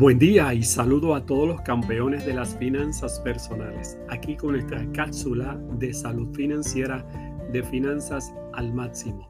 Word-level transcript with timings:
Buen 0.00 0.18
día 0.18 0.54
y 0.54 0.62
saludo 0.62 1.14
a 1.14 1.26
todos 1.26 1.46
los 1.46 1.60
campeones 1.60 2.24
de 2.24 2.32
las 2.32 2.56
finanzas 2.56 3.20
personales, 3.20 3.98
aquí 4.08 4.34
con 4.34 4.52
nuestra 4.52 4.82
cápsula 4.94 5.60
de 5.78 5.92
salud 5.92 6.34
financiera 6.34 7.04
de 7.52 7.62
finanzas 7.62 8.32
al 8.54 8.72
máximo. 8.72 9.28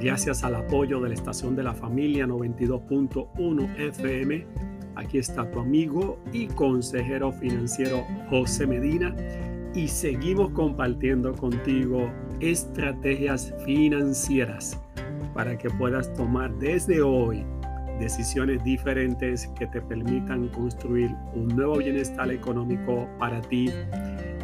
Gracias 0.00 0.42
al 0.42 0.54
apoyo 0.54 1.02
de 1.02 1.10
la 1.10 1.14
estación 1.16 1.54
de 1.54 1.64
la 1.64 1.74
familia 1.74 2.26
92.1 2.26 3.78
FM, 3.78 4.46
aquí 4.94 5.18
está 5.18 5.50
tu 5.50 5.60
amigo 5.60 6.18
y 6.32 6.46
consejero 6.46 7.30
financiero 7.30 8.02
José 8.30 8.66
Medina 8.66 9.14
y 9.74 9.86
seguimos 9.86 10.50
compartiendo 10.52 11.34
contigo 11.34 12.10
estrategias 12.40 13.52
financieras 13.66 14.80
para 15.34 15.58
que 15.58 15.68
puedas 15.68 16.10
tomar 16.14 16.54
desde 16.58 17.02
hoy 17.02 17.44
decisiones 17.98 18.62
diferentes 18.64 19.46
que 19.58 19.66
te 19.66 19.80
permitan 19.80 20.48
construir 20.48 21.10
un 21.34 21.48
nuevo 21.48 21.78
bienestar 21.78 22.30
económico 22.30 23.08
para 23.18 23.40
ti 23.40 23.70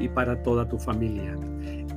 y 0.01 0.09
para 0.09 0.43
toda 0.43 0.69
tu 0.69 0.79
familia. 0.79 1.37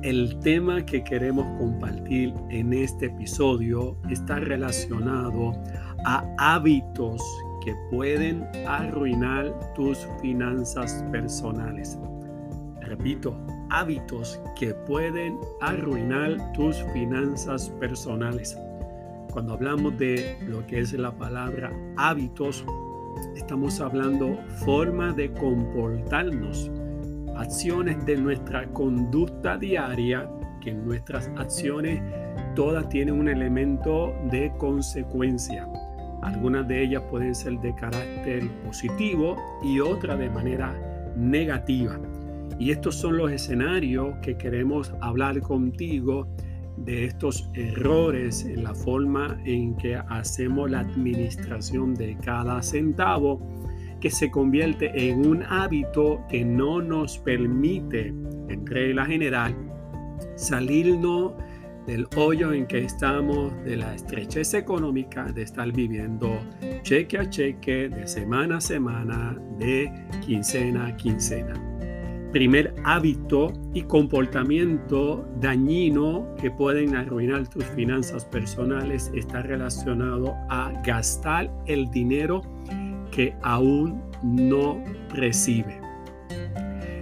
El 0.02 0.38
tema 0.40 0.84
que 0.84 1.02
queremos 1.02 1.46
compartir 1.58 2.32
en 2.50 2.72
este 2.72 3.06
episodio 3.06 3.96
está 4.10 4.38
relacionado 4.38 5.52
a 6.04 6.24
hábitos 6.38 7.22
que 7.64 7.74
pueden 7.90 8.46
arruinar 8.68 9.52
tus 9.74 10.06
finanzas 10.22 11.04
personales. 11.10 11.98
Repito, 12.82 13.36
hábitos 13.70 14.40
que 14.54 14.72
pueden 14.86 15.36
arruinar 15.60 16.52
tus 16.52 16.76
finanzas 16.92 17.68
personales. 17.80 18.56
Cuando 19.36 19.52
hablamos 19.52 19.98
de 19.98 20.38
lo 20.48 20.66
que 20.66 20.80
es 20.80 20.94
la 20.94 21.12
palabra 21.12 21.70
hábitos, 21.98 22.64
estamos 23.36 23.82
hablando 23.82 24.38
forma 24.64 25.12
de 25.12 25.30
comportarnos, 25.30 26.70
acciones 27.36 28.02
de 28.06 28.16
nuestra 28.16 28.66
conducta 28.68 29.58
diaria, 29.58 30.26
que 30.62 30.72
nuestras 30.72 31.30
acciones 31.36 32.00
todas 32.54 32.88
tienen 32.88 33.20
un 33.20 33.28
elemento 33.28 34.14
de 34.30 34.50
consecuencia. 34.56 35.68
Algunas 36.22 36.66
de 36.66 36.84
ellas 36.84 37.02
pueden 37.10 37.34
ser 37.34 37.60
de 37.60 37.74
carácter 37.74 38.48
positivo 38.64 39.36
y 39.62 39.80
otras 39.80 40.18
de 40.18 40.30
manera 40.30 40.74
negativa. 41.14 42.00
Y 42.58 42.70
estos 42.70 42.94
son 42.94 43.18
los 43.18 43.30
escenarios 43.30 44.16
que 44.22 44.38
queremos 44.38 44.94
hablar 45.02 45.42
contigo 45.42 46.26
de 46.76 47.06
estos 47.06 47.48
errores 47.54 48.44
en 48.44 48.64
la 48.64 48.74
forma 48.74 49.38
en 49.44 49.76
que 49.76 49.96
hacemos 49.96 50.70
la 50.70 50.80
administración 50.80 51.94
de 51.94 52.16
cada 52.18 52.62
centavo 52.62 53.40
que 54.00 54.10
se 54.10 54.30
convierte 54.30 55.08
en 55.08 55.26
un 55.26 55.42
hábito 55.42 56.22
que 56.28 56.44
no 56.44 56.82
nos 56.82 57.18
permite, 57.18 58.08
en 58.48 58.66
regla 58.66 59.06
general, 59.06 59.54
salirnos 60.36 61.32
del 61.86 62.06
hoyo 62.16 62.52
en 62.52 62.66
que 62.66 62.84
estamos, 62.84 63.52
de 63.64 63.76
la 63.76 63.94
estrechez 63.94 64.54
económica, 64.54 65.24
de 65.32 65.42
estar 65.42 65.72
viviendo 65.72 66.40
cheque 66.82 67.18
a 67.18 67.30
cheque, 67.30 67.88
de 67.88 68.06
semana 68.06 68.58
a 68.58 68.60
semana, 68.60 69.38
de 69.58 69.90
quincena 70.24 70.88
a 70.88 70.96
quincena 70.96 71.75
primer 72.32 72.74
hábito 72.84 73.52
y 73.72 73.82
comportamiento 73.82 75.26
dañino 75.40 76.34
que 76.40 76.50
pueden 76.50 76.94
arruinar 76.96 77.48
tus 77.48 77.64
finanzas 77.64 78.24
personales 78.24 79.10
está 79.14 79.42
relacionado 79.42 80.34
a 80.48 80.72
gastar 80.84 81.50
el 81.66 81.90
dinero 81.90 82.42
que 83.10 83.34
aún 83.42 84.02
no 84.22 84.82
recibe. 85.10 85.80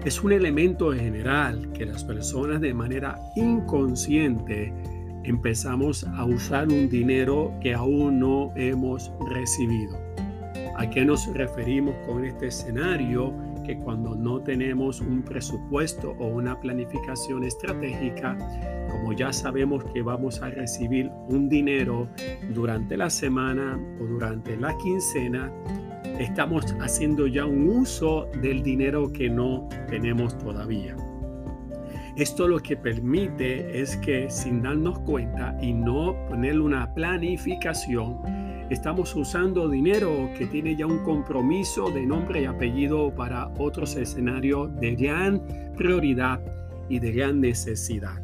Es 0.05 0.23
un 0.23 0.33
elemento 0.33 0.93
general 0.93 1.73
que 1.73 1.87
las 1.87 2.05
personas 2.05 2.61
de 2.61 2.75
manera 2.75 3.19
inconsciente 3.37 4.73
empezamos 5.25 6.05
a 6.05 6.25
usar 6.25 6.69
un 6.69 6.89
dinero 6.89 7.53
que 7.63 7.73
aún 7.73 8.21
no 8.21 8.53
hemos 8.57 9.11
recibido. 9.31 9.99
¿A 10.77 10.91
qué 10.91 11.05
nos 11.05 11.27
referimos 11.33 11.95
con 12.07 12.25
este 12.25 12.49
escenario? 12.49 13.33
Que 13.65 13.77
cuando 13.77 14.15
no 14.15 14.41
tenemos 14.41 15.01
un 15.01 15.23
presupuesto 15.23 16.15
o 16.19 16.29
una 16.29 16.61
planificación 16.61 17.45
estratégica, 17.45 18.37
como 18.91 19.13
ya 19.13 19.33
sabemos 19.33 19.85
que 19.93 20.03
vamos 20.03 20.41
a 20.43 20.51
recibir 20.51 21.11
un 21.29 21.49
dinero 21.49 22.09
durante 22.55 22.97
la 22.97 23.11
semana 23.11 23.79
o 24.01 24.05
durante 24.05 24.57
la 24.57 24.77
quincena, 24.79 25.51
estamos 26.19 26.65
haciendo 26.81 27.27
ya 27.27 27.45
un 27.45 27.69
uso 27.69 28.29
del 28.41 28.63
dinero 28.63 29.13
que 29.13 29.29
no 29.29 29.69
tenemos 29.89 30.39
todavía. 30.39 30.97
Esto 32.17 32.47
lo 32.47 32.61
que 32.61 32.77
permite 32.77 33.81
es 33.81 33.97
que 33.97 34.31
sin 34.31 34.63
darnos 34.63 35.01
cuenta 35.01 35.57
y 35.61 35.73
no 35.73 36.15
poner 36.29 36.61
una 36.61 36.95
planificación, 36.95 38.21
estamos 38.71 39.15
usando 39.15 39.69
dinero 39.69 40.31
que 40.37 40.47
tiene 40.47 40.77
ya 40.77 40.87
un 40.87 40.99
compromiso 40.99 41.91
de 41.91 42.07
nombre 42.07 42.43
y 42.43 42.45
apellido 42.47 43.15
para 43.15 43.49
otros 43.59 43.97
escenarios 43.97 44.75
de 44.81 44.95
gran 44.95 45.43
prioridad 45.77 46.41
y 46.89 46.99
de 46.99 47.13
gran 47.13 47.41
necesidad. 47.41 48.23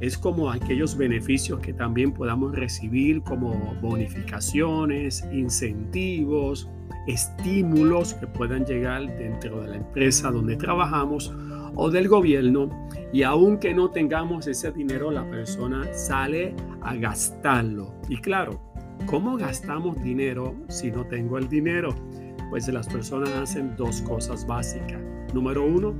Es 0.00 0.16
como 0.16 0.50
aquellos 0.50 0.96
beneficios 0.96 1.60
que 1.60 1.74
también 1.74 2.12
podamos 2.12 2.54
recibir 2.54 3.22
como 3.22 3.52
bonificaciones, 3.82 5.26
incentivos, 5.30 6.70
estímulos 7.06 8.14
que 8.14 8.26
puedan 8.26 8.64
llegar 8.64 9.06
dentro 9.18 9.60
de 9.60 9.68
la 9.68 9.76
empresa 9.76 10.30
donde 10.30 10.56
trabajamos 10.56 11.34
o 11.74 11.90
del 11.90 12.08
gobierno 12.08 12.88
y 13.12 13.22
aunque 13.22 13.74
no 13.74 13.90
tengamos 13.90 14.46
ese 14.46 14.72
dinero 14.72 15.10
la 15.10 15.28
persona 15.28 15.92
sale 15.92 16.54
a 16.82 16.94
gastarlo. 16.94 17.94
Y 18.08 18.16
claro, 18.18 18.69
¿Cómo 19.06 19.36
gastamos 19.36 20.00
dinero 20.02 20.54
si 20.68 20.90
no 20.90 21.04
tengo 21.06 21.38
el 21.38 21.48
dinero? 21.48 21.94
Pues 22.50 22.68
las 22.68 22.88
personas 22.88 23.30
hacen 23.30 23.74
dos 23.76 24.02
cosas 24.02 24.46
básicas. 24.46 25.00
Número 25.34 25.64
uno, 25.64 25.94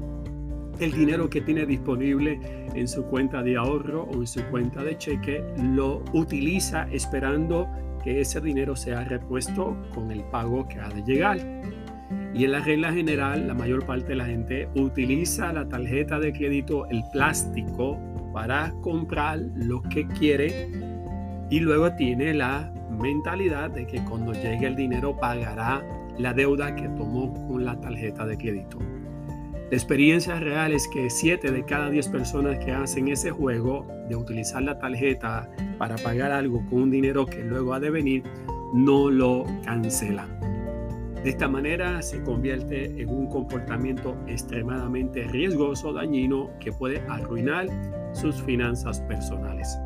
el 0.79 0.93
dinero 0.93 1.29
que 1.29 1.41
tiene 1.41 1.67
disponible 1.67 2.39
en 2.75 2.87
su 2.87 3.05
cuenta 3.05 3.43
de 3.43 3.57
ahorro 3.57 4.05
o 4.05 4.15
en 4.15 4.27
su 4.27 4.43
cuenta 4.45 4.83
de 4.83 4.97
cheque 4.97 5.45
lo 5.75 6.03
utiliza 6.13 6.89
esperando 6.91 7.69
que 8.03 8.21
ese 8.21 8.41
dinero 8.41 8.77
sea 8.77 9.05
repuesto 9.05 9.77
con 9.95 10.11
el 10.11 10.23
pago 10.25 10.67
que 10.69 10.79
ha 10.79 10.89
de 10.89 11.03
llegar. 11.03 11.39
Y 12.33 12.45
en 12.45 12.53
la 12.53 12.61
regla 12.61 12.93
general, 12.93 13.49
la 13.49 13.55
mayor 13.55 13.85
parte 13.85 14.09
de 14.09 14.17
la 14.17 14.25
gente 14.25 14.69
utiliza 14.77 15.53
la 15.53 15.69
tarjeta 15.69 16.19
de 16.21 16.33
crédito, 16.33 16.87
el 16.87 17.03
plástico, 17.13 17.99
para 18.33 18.73
comprar 18.83 19.41
lo 19.57 19.83
que 19.83 20.07
quiere 20.07 20.90
y 21.51 21.61
luego 21.61 21.93
tiene 21.93 22.33
la 22.33 22.73
mentalidad 22.91 23.71
de 23.71 23.87
que 23.87 24.03
cuando 24.05 24.33
llegue 24.33 24.67
el 24.67 24.77
dinero 24.77 25.17
pagará 25.17 25.85
la 26.17 26.33
deuda 26.33 26.77
que 26.77 26.89
tomó 26.91 27.33
con 27.49 27.65
la 27.65 27.81
tarjeta 27.81 28.25
de 28.25 28.39
crédito. 28.39 28.79
La 29.71 29.77
experiencia 29.77 30.39
real 30.41 30.73
es 30.73 30.89
que 30.89 31.11
7 31.11 31.51
de 31.51 31.65
cada 31.65 31.91
10 31.91 32.09
personas 32.09 32.65
que 32.65 32.73
hacen 32.73 33.09
ese 33.09 33.31
juego 33.31 33.87
de 34.09 34.17
utilizar 34.17 34.63
la 34.63 34.79
tarjeta 34.79 35.49
para 35.79 35.97
pagar 35.97 36.33
algo 36.33 36.65
con 36.69 36.83
un 36.83 36.91
dinero 36.91 37.27
que 37.27 37.43
luego 37.45 37.75
ha 37.75 37.81
de 37.81 37.91
venir, 37.91 38.25
no 38.75 39.11
lo 39.11 39.45
cancelan. 39.65 40.41
De 41.23 41.31
esta 41.31 41.49
manera 41.49 42.01
se 42.03 42.23
convierte 42.23 43.01
en 43.01 43.11
un 43.11 43.29
comportamiento 43.29 44.17
extremadamente 44.27 45.25
riesgoso, 45.25 45.93
dañino, 45.93 46.51
que 46.61 46.73
puede 46.73 47.01
arruinar 47.09 47.69
sus 48.13 48.43
finanzas 48.43 49.01
personales. 49.03 49.79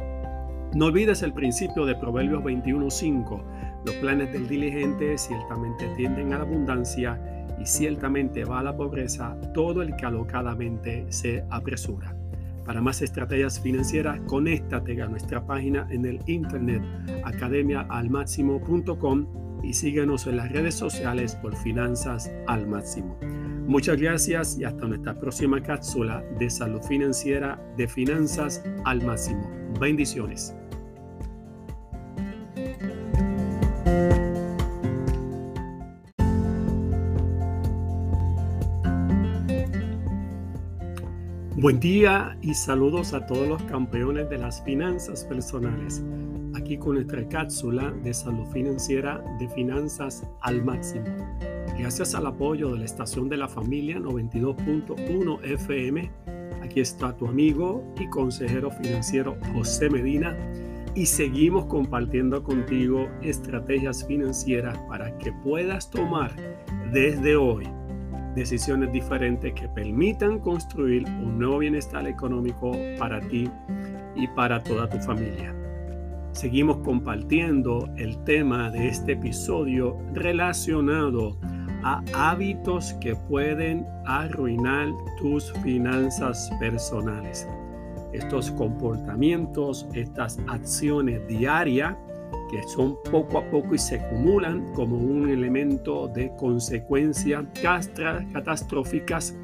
No 0.74 0.86
olvides 0.86 1.22
el 1.22 1.32
principio 1.32 1.86
de 1.86 1.94
Proverbios 1.94 2.42
21.5. 2.42 3.44
Los 3.87 3.94
planes 3.96 4.32
del 4.32 4.49
diligente 4.49 5.16
ciertamente 5.16 5.87
tienden 5.96 6.32
a 6.32 6.38
la 6.38 6.44
abundancia 6.44 7.20
y 7.60 7.66
ciertamente 7.66 8.44
va 8.44 8.58
a 8.58 8.64
la 8.64 8.76
pobreza 8.76 9.37
todo 9.54 9.82
el 9.82 9.94
que 9.94 10.06
alocadamente 10.06 11.06
se 11.10 11.44
apresura. 11.50 12.16
Para 12.64 12.81
más 12.81 13.02
estrategias 13.02 13.60
financieras, 13.60 14.19
conéctate 14.26 15.00
a 15.00 15.06
nuestra 15.06 15.46
página 15.46 15.87
en 15.90 16.06
el 16.06 16.19
internet 16.26 16.82
academiaalmáximo.com 17.22 19.62
y 19.62 19.75
síguenos 19.75 20.26
en 20.26 20.38
las 20.38 20.50
redes 20.50 20.75
sociales 20.75 21.37
por 21.37 21.54
Finanzas 21.54 22.32
al 22.49 22.66
Máximo. 22.66 23.16
Muchas 23.66 24.00
gracias 24.00 24.58
y 24.58 24.64
hasta 24.64 24.87
nuestra 24.87 25.14
próxima 25.14 25.62
cápsula 25.62 26.25
de 26.38 26.50
salud 26.50 26.82
financiera 26.82 27.64
de 27.76 27.87
Finanzas 27.87 28.64
al 28.84 29.04
Máximo. 29.04 29.49
Bendiciones. 29.78 30.52
Buen 41.64 41.81
día 41.81 42.37
y 42.43 42.52
saludos 42.52 43.14
a 43.14 43.25
todos 43.25 43.49
los 43.49 43.62
campeones 43.62 44.28
de 44.28 44.37
las 44.37 44.62
finanzas 44.64 45.25
personales. 45.25 46.05
Aquí 46.55 46.76
con 46.76 46.96
nuestra 46.96 47.26
cápsula 47.26 47.90
de 47.90 48.12
salud 48.12 48.44
financiera 48.52 49.25
de 49.38 49.49
finanzas 49.49 50.28
al 50.43 50.62
máximo. 50.62 51.06
Gracias 51.78 52.14
al 52.14 52.26
apoyo 52.26 52.70
de 52.70 52.81
la 52.81 52.84
estación 52.84 53.31
de 53.31 53.38
la 53.38 53.49
familia 53.49 53.96
92.1 53.96 55.43
FM, 55.43 56.11
aquí 56.62 56.81
está 56.81 57.16
tu 57.16 57.26
amigo 57.26 57.82
y 57.99 58.11
consejero 58.11 58.70
financiero 58.70 59.38
José 59.55 59.88
Medina 59.88 60.37
y 60.94 61.06
seguimos 61.06 61.64
compartiendo 61.64 62.44
contigo 62.44 63.08
estrategias 63.22 64.06
financieras 64.06 64.76
para 64.87 65.16
que 65.16 65.32
puedas 65.32 65.90
tomar 65.90 66.31
desde 66.93 67.37
hoy 67.37 67.66
decisiones 68.34 68.92
diferentes 68.92 69.52
que 69.54 69.69
permitan 69.69 70.38
construir 70.38 71.04
un 71.06 71.38
nuevo 71.38 71.58
bienestar 71.58 72.06
económico 72.06 72.72
para 72.98 73.20
ti 73.20 73.50
y 74.16 74.26
para 74.28 74.62
toda 74.62 74.88
tu 74.88 74.98
familia. 74.98 75.54
Seguimos 76.32 76.78
compartiendo 76.78 77.88
el 77.96 78.22
tema 78.25 78.70
de 78.70 78.88
este 78.88 79.12
episodio 79.12 79.96
relacionado 80.12 81.38
a 81.84 82.02
hábitos 82.12 82.94
que 82.94 83.14
pueden 83.14 83.86
arruinar 84.06 84.88
tus 85.20 85.52
finanzas 85.62 86.50
personales. 86.58 87.46
Estos 88.12 88.50
comportamientos, 88.52 89.87
estas 89.92 90.40
acciones 90.48 91.26
diarias 91.28 91.96
que 92.54 92.62
son 92.68 92.96
poco 93.10 93.38
a 93.38 93.50
poco 93.50 93.74
y 93.74 93.78
se 93.78 93.96
acumulan 93.96 94.72
como 94.74 94.96
un 94.96 95.28
elemento 95.28 96.06
de 96.06 96.30
consecuencias 96.36 97.44
catastróficas 98.32 99.36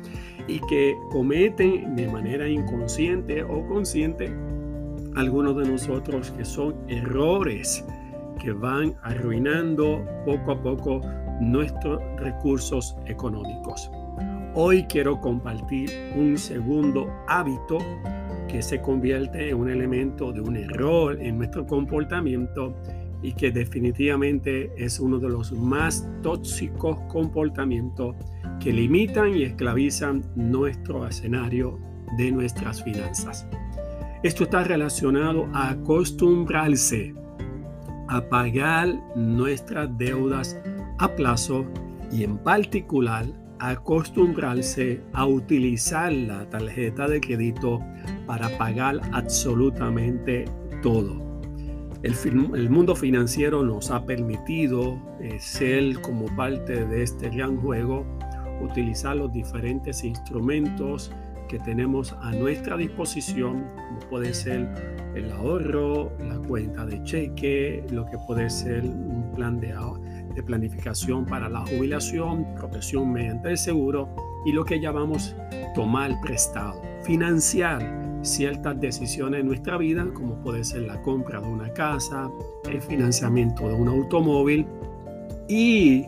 y 0.47 0.61
que 0.69 0.95
cometen 1.11 1.97
de 1.97 2.07
manera 2.07 2.49
inconsciente 2.49 3.43
o 3.43 3.67
consciente 3.67 4.33
algunos 5.17 5.57
de 5.57 5.69
nosotros 5.69 6.31
que 6.31 6.45
son 6.45 6.77
errores 6.87 7.85
que 8.41 8.53
van 8.53 8.95
arruinando 9.03 10.07
poco 10.25 10.53
a 10.53 10.63
poco 10.63 11.01
nuestros 11.41 12.01
recursos 12.19 12.97
económicos. 13.07 13.91
Hoy 14.55 14.85
quiero 14.85 15.21
compartir 15.21 15.91
un 16.17 16.39
segundo 16.39 17.13
hábito 17.27 17.79
que 18.47 18.63
se 18.63 18.81
convierte 18.81 19.51
en 19.51 19.57
un 19.57 19.69
elemento 19.69 20.33
de 20.33 20.41
un 20.41 20.57
error 20.57 21.21
en 21.21 21.39
nuestro 21.39 21.67
comportamiento 21.67 22.75
y 23.23 23.33
que 23.35 23.51
definitivamente 23.51 24.73
es 24.77 24.99
uno 25.01 25.19
de 25.19 25.29
los 25.29 25.53
más 25.53 26.09
tóxicos 26.23 27.01
comportamientos 27.09 28.17
que 28.61 28.73
limitan 28.73 29.37
y 29.37 29.45
esclavizan 29.45 30.23
nuestro 30.37 31.07
escenario 31.07 31.79
de 32.17 32.31
nuestras 32.31 32.83
finanzas. 32.83 33.47
Esto 34.23 34.45
está 34.45 34.65
relacionado 34.65 35.49
a 35.55 35.71
acostumbrarse 35.71 37.15
a 38.09 38.29
pagar 38.29 38.89
nuestras 39.15 39.97
deudas 39.97 40.61
a 40.99 41.15
plazo 41.15 41.65
y 42.11 42.25
en 42.25 42.39
particular 42.39 43.25
acostumbrarse 43.61 45.01
a 45.13 45.27
utilizar 45.27 46.13
la 46.13 46.49
tarjeta 46.49 47.07
de 47.07 47.21
crédito 47.21 47.81
para 48.27 48.49
pagar 48.59 49.01
absolutamente 49.13 50.45
todo. 50.83 51.30
El, 52.03 52.71
mundo 52.71 52.97
financiero 52.97 53.63
nos 53.63 53.91
ha 53.91 54.07
permitido 54.07 54.99
eh, 55.21 55.39
ser 55.39 56.01
como 56.01 56.35
parte 56.35 56.87
de 56.87 57.03
este 57.03 57.29
gran 57.29 57.59
juego, 57.59 58.07
utilizar 58.63 59.17
los 59.17 59.31
diferentes 59.33 60.03
instrumentos 60.03 61.13
que 61.49 61.59
tenemos 61.59 62.15
a 62.23 62.33
nuestra 62.33 62.79
disposición, 62.79 63.67
como 63.77 63.99
puede 64.09 64.33
ser 64.33 64.67
el 65.15 65.31
ahorro, 65.33 66.11
la 66.21 66.39
cuenta 66.39 66.87
de 66.87 67.03
cheque, 67.03 67.85
lo 67.91 68.07
que 68.07 68.17
puede 68.27 68.49
ser 68.49 68.85
un 68.85 69.33
plan 69.35 69.61
de, 69.61 69.75
de 70.35 70.43
planificación 70.43 71.27
para 71.27 71.51
la 71.51 71.61
jubilación, 71.67 72.47
protección 72.55 73.13
mediante 73.13 73.51
el 73.51 73.59
seguro 73.59 74.09
y 74.45 74.53
lo 74.53 74.65
que 74.65 74.81
llamamos 74.81 75.35
tomar 75.75 76.21
prestado, 76.21 76.81
financiar 77.03 78.01
ciertas 78.23 78.81
decisiones 78.81 79.41
en 79.41 79.47
nuestra 79.47 79.79
vida, 79.79 80.07
como 80.13 80.37
puede 80.43 80.65
ser 80.65 80.83
la 80.83 81.01
compra 81.03 81.41
de 81.41 81.49
una 81.49 81.73
casa, 81.73 82.31
el 82.69 82.81
financiamiento 82.81 83.69
de 83.69 83.75
un 83.75 83.89
automóvil 83.89 84.67
y 85.49 86.05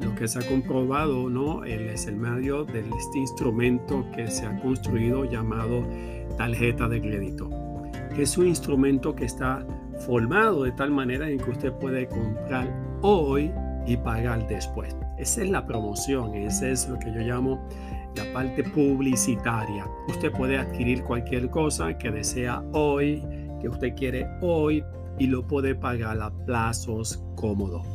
lo 0.00 0.14
que 0.14 0.28
se 0.28 0.38
ha 0.38 0.48
comprobado, 0.48 1.30
¿no? 1.30 1.64
es 1.64 2.06
el 2.06 2.16
medio 2.16 2.64
de 2.64 2.80
este 2.80 3.18
instrumento 3.18 4.04
que 4.14 4.28
se 4.28 4.44
ha 4.44 4.60
construido 4.60 5.24
llamado 5.24 5.82
tarjeta 6.36 6.88
de 6.88 7.00
crédito. 7.00 7.48
Es 8.16 8.36
un 8.36 8.46
instrumento 8.46 9.14
que 9.14 9.24
está 9.24 9.66
formado 10.06 10.64
de 10.64 10.72
tal 10.72 10.90
manera 10.90 11.28
en 11.28 11.38
que 11.38 11.50
usted 11.50 11.72
puede 11.72 12.08
comprar 12.08 12.68
hoy 13.02 13.50
y 13.86 13.96
pagar 13.96 14.46
después. 14.48 14.96
Esa 15.18 15.42
es 15.42 15.50
la 15.50 15.66
promoción, 15.66 16.34
ese 16.34 16.72
es 16.72 16.88
lo 16.88 16.98
que 16.98 17.12
yo 17.12 17.20
llamo 17.20 17.60
la 18.16 18.32
parte 18.32 18.64
publicitaria. 18.64 19.86
Usted 20.08 20.32
puede 20.32 20.58
adquirir 20.58 21.02
cualquier 21.02 21.50
cosa 21.50 21.96
que 21.98 22.10
desea 22.10 22.62
hoy, 22.72 23.22
que 23.60 23.68
usted 23.68 23.94
quiere 23.94 24.26
hoy 24.40 24.82
y 25.18 25.26
lo 25.26 25.46
puede 25.46 25.74
pagar 25.74 26.20
a 26.20 26.30
plazos 26.30 27.22
cómodos. 27.36 27.86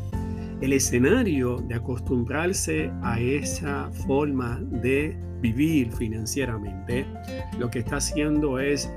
El 0.62 0.73
escenario 0.73 1.57
de 1.57 1.75
acostumbrarse 1.75 2.91
a 3.01 3.19
esa 3.19 3.89
forma 4.06 4.59
de 4.62 5.17
vivir 5.41 5.91
financieramente, 5.91 7.06
lo 7.57 7.71
que 7.71 7.79
está 7.79 7.97
haciendo 7.97 8.59
es 8.59 8.91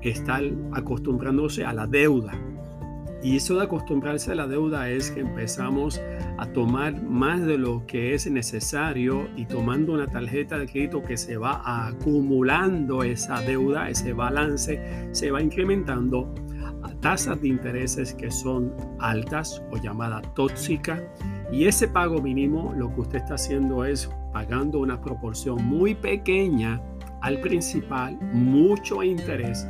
estar 0.00 0.42
acostumbrándose 0.72 1.64
a 1.64 1.74
la 1.74 1.86
deuda. 1.86 2.32
Y 3.22 3.36
eso 3.36 3.56
de 3.56 3.64
acostumbrarse 3.64 4.32
a 4.32 4.34
la 4.34 4.46
deuda 4.46 4.88
es 4.88 5.10
que 5.10 5.20
empezamos 5.20 6.00
a 6.38 6.46
tomar 6.46 7.02
más 7.02 7.44
de 7.44 7.58
lo 7.58 7.84
que 7.86 8.14
es 8.14 8.30
necesario 8.30 9.28
y 9.36 9.44
tomando 9.44 9.92
una 9.92 10.06
tarjeta 10.06 10.58
de 10.58 10.66
crédito 10.66 11.02
que 11.02 11.18
se 11.18 11.36
va 11.36 11.60
acumulando 11.86 13.02
esa 13.02 13.42
deuda, 13.42 13.90
ese 13.90 14.14
balance 14.14 14.80
se 15.12 15.30
va 15.30 15.42
incrementando 15.42 16.34
a 16.82 16.94
tasas 17.00 17.42
de 17.42 17.48
intereses 17.48 18.14
que 18.14 18.30
son 18.30 18.72
altas 19.00 19.62
o 19.70 19.76
llamada 19.76 20.22
tóxica. 20.34 21.02
Y 21.52 21.66
ese 21.66 21.88
pago 21.88 22.22
mínimo 22.22 22.72
lo 22.74 22.94
que 22.94 23.02
usted 23.02 23.18
está 23.18 23.34
haciendo 23.34 23.84
es 23.84 24.08
pagando 24.32 24.78
una 24.78 24.98
proporción 24.98 25.62
muy 25.62 25.94
pequeña 25.94 26.80
al 27.20 27.38
principal, 27.40 28.18
mucho 28.32 29.02
interés 29.02 29.66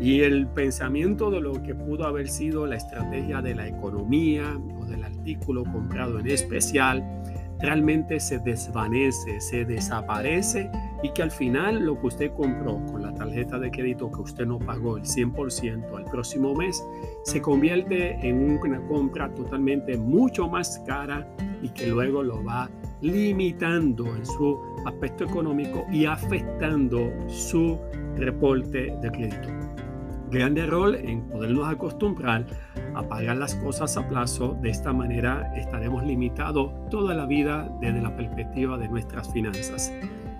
y 0.00 0.22
el 0.22 0.46
pensamiento 0.48 1.30
de 1.30 1.40
lo 1.40 1.62
que 1.62 1.74
pudo 1.74 2.06
haber 2.06 2.28
sido 2.28 2.66
la 2.66 2.76
estrategia 2.76 3.42
de 3.42 3.54
la 3.54 3.68
economía 3.68 4.58
o 4.80 4.86
del 4.86 5.04
artículo 5.04 5.64
comprado 5.64 6.18
en 6.18 6.28
especial, 6.28 7.04
realmente 7.60 8.18
se 8.18 8.38
desvanece, 8.38 9.38
se 9.42 9.66
desaparece 9.66 10.70
y 11.02 11.10
que 11.10 11.22
al 11.22 11.30
final 11.30 11.84
lo 11.84 12.00
que 12.00 12.06
usted 12.06 12.32
compró 12.32 12.82
con 12.86 13.02
la 13.02 13.12
tarjeta 13.12 13.58
de 13.58 13.70
crédito 13.70 14.10
que 14.10 14.22
usted 14.22 14.46
no 14.46 14.58
pagó 14.58 14.96
el 14.96 15.04
100% 15.04 15.94
al 15.94 16.04
próximo 16.04 16.54
mes, 16.54 16.82
se 17.24 17.42
convierte 17.42 18.26
en 18.26 18.58
una 18.58 18.80
compra 18.86 19.34
totalmente 19.34 19.98
mucho 19.98 20.48
más 20.48 20.82
cara 20.86 21.28
y 21.62 21.68
que 21.68 21.86
luego 21.86 22.22
lo 22.22 22.42
va 22.42 22.70
limitando 23.02 24.06
en 24.16 24.24
su 24.24 24.58
aspecto 24.86 25.24
económico 25.24 25.84
y 25.92 26.06
afectando 26.06 27.12
su 27.28 27.78
reporte 28.16 28.96
de 29.02 29.10
crédito 29.10 29.69
grande 30.30 30.64
rol 30.66 30.94
en 30.94 31.28
podernos 31.28 31.68
acostumbrar 31.68 32.46
a 32.94 33.02
pagar 33.02 33.36
las 33.36 33.54
cosas 33.56 33.96
a 33.96 34.08
plazo. 34.08 34.56
De 34.62 34.70
esta 34.70 34.92
manera 34.92 35.52
estaremos 35.56 36.04
limitados 36.04 36.72
toda 36.90 37.14
la 37.14 37.26
vida 37.26 37.70
desde 37.80 38.00
la 38.00 38.16
perspectiva 38.16 38.78
de 38.78 38.88
nuestras 38.88 39.32
finanzas. 39.32 39.92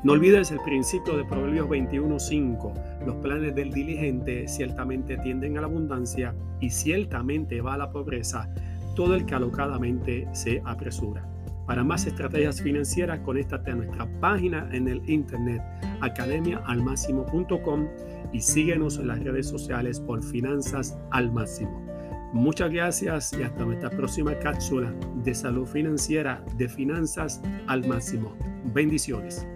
No 0.02 0.12
olvides 0.12 0.50
el 0.50 0.60
principio 0.60 1.16
de 1.16 1.24
Proverbios 1.24 1.68
21.5. 1.68 3.04
Los 3.04 3.16
planes 3.16 3.54
del 3.54 3.70
diligente 3.70 4.48
ciertamente 4.48 5.18
tienden 5.18 5.58
a 5.58 5.60
la 5.60 5.66
abundancia 5.66 6.34
y 6.60 6.70
ciertamente 6.70 7.60
va 7.60 7.74
a 7.74 7.78
la 7.78 7.90
pobreza. 7.90 8.48
Todo 8.96 9.14
el 9.14 9.26
que 9.26 9.34
alocadamente 9.34 10.26
se 10.32 10.62
apresura. 10.64 11.26
Para 11.66 11.84
más 11.84 12.06
estrategias 12.06 12.62
financieras, 12.62 13.20
conéctate 13.20 13.70
a 13.70 13.74
nuestra 13.76 14.08
página 14.20 14.68
en 14.72 14.88
el 14.88 15.08
internet 15.08 15.62
academiaalmáximo.com 16.00 17.86
y 18.32 18.40
síguenos 18.40 18.98
en 18.98 19.08
las 19.08 19.22
redes 19.22 19.48
sociales 19.48 20.00
por 20.00 20.22
Finanzas 20.22 20.96
al 21.10 21.32
Máximo. 21.32 21.86
Muchas 22.32 22.70
gracias 22.70 23.32
y 23.32 23.42
hasta 23.42 23.64
nuestra 23.64 23.90
próxima 23.90 24.38
cápsula 24.38 24.94
de 25.24 25.34
salud 25.34 25.66
financiera 25.66 26.44
de 26.56 26.68
Finanzas 26.68 27.42
al 27.66 27.86
Máximo. 27.86 28.36
Bendiciones. 28.72 29.46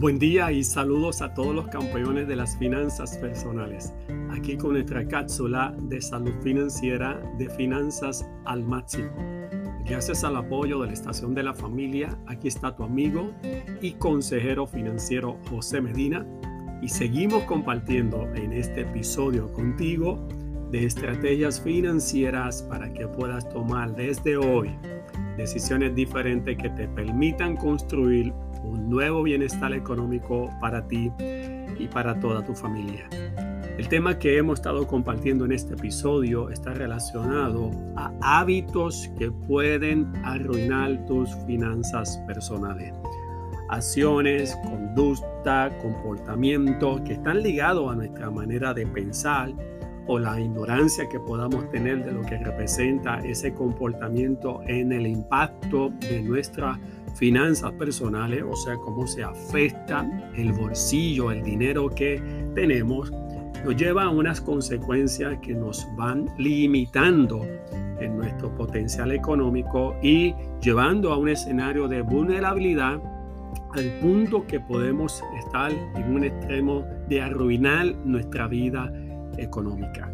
Buen 0.00 0.18
día 0.18 0.50
y 0.50 0.64
saludos 0.64 1.20
a 1.20 1.34
todos 1.34 1.54
los 1.54 1.68
campeones 1.68 2.26
de 2.26 2.34
las 2.34 2.56
finanzas 2.56 3.18
personales. 3.18 3.92
Aquí 4.30 4.56
con 4.56 4.72
nuestra 4.72 5.06
cápsula 5.06 5.76
de 5.78 6.00
salud 6.00 6.32
financiera 6.42 7.20
de 7.36 7.50
finanzas 7.50 8.26
al 8.46 8.64
máximo. 8.64 9.10
Gracias 9.84 10.24
al 10.24 10.36
apoyo 10.36 10.80
de 10.80 10.86
la 10.86 10.94
estación 10.94 11.34
de 11.34 11.42
la 11.42 11.52
familia, 11.52 12.16
aquí 12.26 12.48
está 12.48 12.74
tu 12.74 12.82
amigo 12.82 13.30
y 13.82 13.92
consejero 13.92 14.66
financiero 14.66 15.36
José 15.50 15.82
Medina. 15.82 16.26
y 16.80 16.88
seguimos 16.88 17.42
compartiendo 17.42 18.26
en 18.34 18.54
este 18.54 18.80
episodio 18.80 19.52
contigo 19.52 20.26
de 20.70 20.86
estrategias 20.86 21.60
financieras 21.60 22.62
para 22.62 22.90
que 22.90 23.06
puedas 23.06 23.46
tomar 23.50 23.94
desde 23.94 24.38
hoy 24.38 24.70
decisiones 25.36 25.94
diferentes 25.94 26.56
que 26.56 26.70
te 26.70 26.88
permitan 26.88 27.54
construir 27.54 28.32
un 28.64 28.88
nuevo 28.90 29.22
bienestar 29.22 29.72
económico 29.72 30.50
para 30.60 30.86
ti 30.86 31.12
y 31.78 31.88
para 31.88 32.18
toda 32.18 32.44
tu 32.44 32.54
familia. 32.54 33.08
El 33.80 33.88
tema 33.88 34.18
que 34.18 34.36
hemos 34.36 34.58
estado 34.58 34.86
compartiendo 34.86 35.46
en 35.46 35.52
este 35.52 35.72
episodio 35.72 36.50
está 36.50 36.74
relacionado 36.74 37.70
a 37.96 38.12
hábitos 38.20 39.10
que 39.18 39.30
pueden 39.30 40.12
arruinar 40.22 41.06
tus 41.06 41.34
finanzas 41.46 42.18
personales. 42.26 42.92
Acciones, 43.70 44.54
conducta, 44.64 45.70
comportamiento 45.80 47.02
que 47.04 47.14
están 47.14 47.42
ligados 47.42 47.90
a 47.90 47.94
nuestra 47.94 48.30
manera 48.30 48.74
de 48.74 48.86
pensar 48.86 49.50
o 50.06 50.18
la 50.18 50.38
ignorancia 50.38 51.08
que 51.08 51.20
podamos 51.20 51.70
tener 51.70 52.04
de 52.04 52.12
lo 52.12 52.20
que 52.22 52.36
representa 52.36 53.20
ese 53.20 53.54
comportamiento 53.54 54.60
en 54.66 54.92
el 54.92 55.06
impacto 55.06 55.90
de 56.00 56.20
nuestras 56.20 56.78
finanzas 57.14 57.72
personales, 57.72 58.44
o 58.48 58.56
sea, 58.56 58.76
cómo 58.76 59.06
se 59.06 59.22
afecta 59.22 60.08
el 60.36 60.52
bolsillo, 60.52 61.30
el 61.30 61.42
dinero 61.42 61.88
que 61.88 62.22
tenemos 62.54 63.12
nos 63.64 63.76
lleva 63.76 64.04
a 64.04 64.08
unas 64.08 64.40
consecuencias 64.40 65.38
que 65.42 65.54
nos 65.54 65.86
van 65.96 66.26
limitando 66.38 67.44
en 68.00 68.16
nuestro 68.16 68.54
potencial 68.54 69.12
económico 69.12 69.94
y 70.02 70.34
llevando 70.62 71.12
a 71.12 71.18
un 71.18 71.28
escenario 71.28 71.86
de 71.86 72.02
vulnerabilidad 72.02 73.00
al 73.74 73.90
punto 74.00 74.46
que 74.46 74.60
podemos 74.60 75.22
estar 75.38 75.70
en 75.70 76.14
un 76.14 76.24
extremo 76.24 76.84
de 77.08 77.20
arruinar 77.20 77.94
nuestra 78.04 78.48
vida 78.48 78.92
económica. 79.36 80.10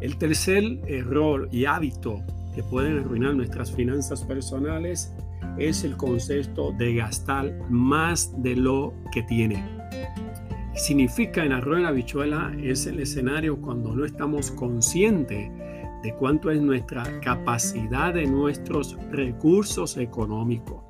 El 0.00 0.16
tercer 0.16 0.62
error 0.86 1.48
y 1.50 1.64
hábito 1.64 2.22
que 2.54 2.62
pueden 2.62 2.98
arruinar 2.98 3.34
nuestras 3.34 3.72
finanzas 3.72 4.22
personales 4.24 5.12
es 5.58 5.84
el 5.84 5.96
concepto 5.96 6.72
de 6.72 6.94
gastar 6.94 7.52
más 7.68 8.32
de 8.42 8.56
lo 8.56 8.94
que 9.12 9.22
tiene 9.22 9.78
significa 10.78 11.44
en 11.44 11.52
arroz 11.52 11.78
en 11.78 11.82
la 11.82 11.90
bichuela 11.90 12.52
es 12.62 12.86
el 12.86 13.00
escenario 13.00 13.60
cuando 13.60 13.94
no 13.94 14.04
estamos 14.04 14.50
conscientes 14.52 15.50
de 16.02 16.14
cuánto 16.14 16.50
es 16.50 16.62
nuestra 16.62 17.20
capacidad 17.20 18.14
de 18.14 18.26
nuestros 18.26 18.96
recursos 19.10 19.96
económicos. 19.96 20.84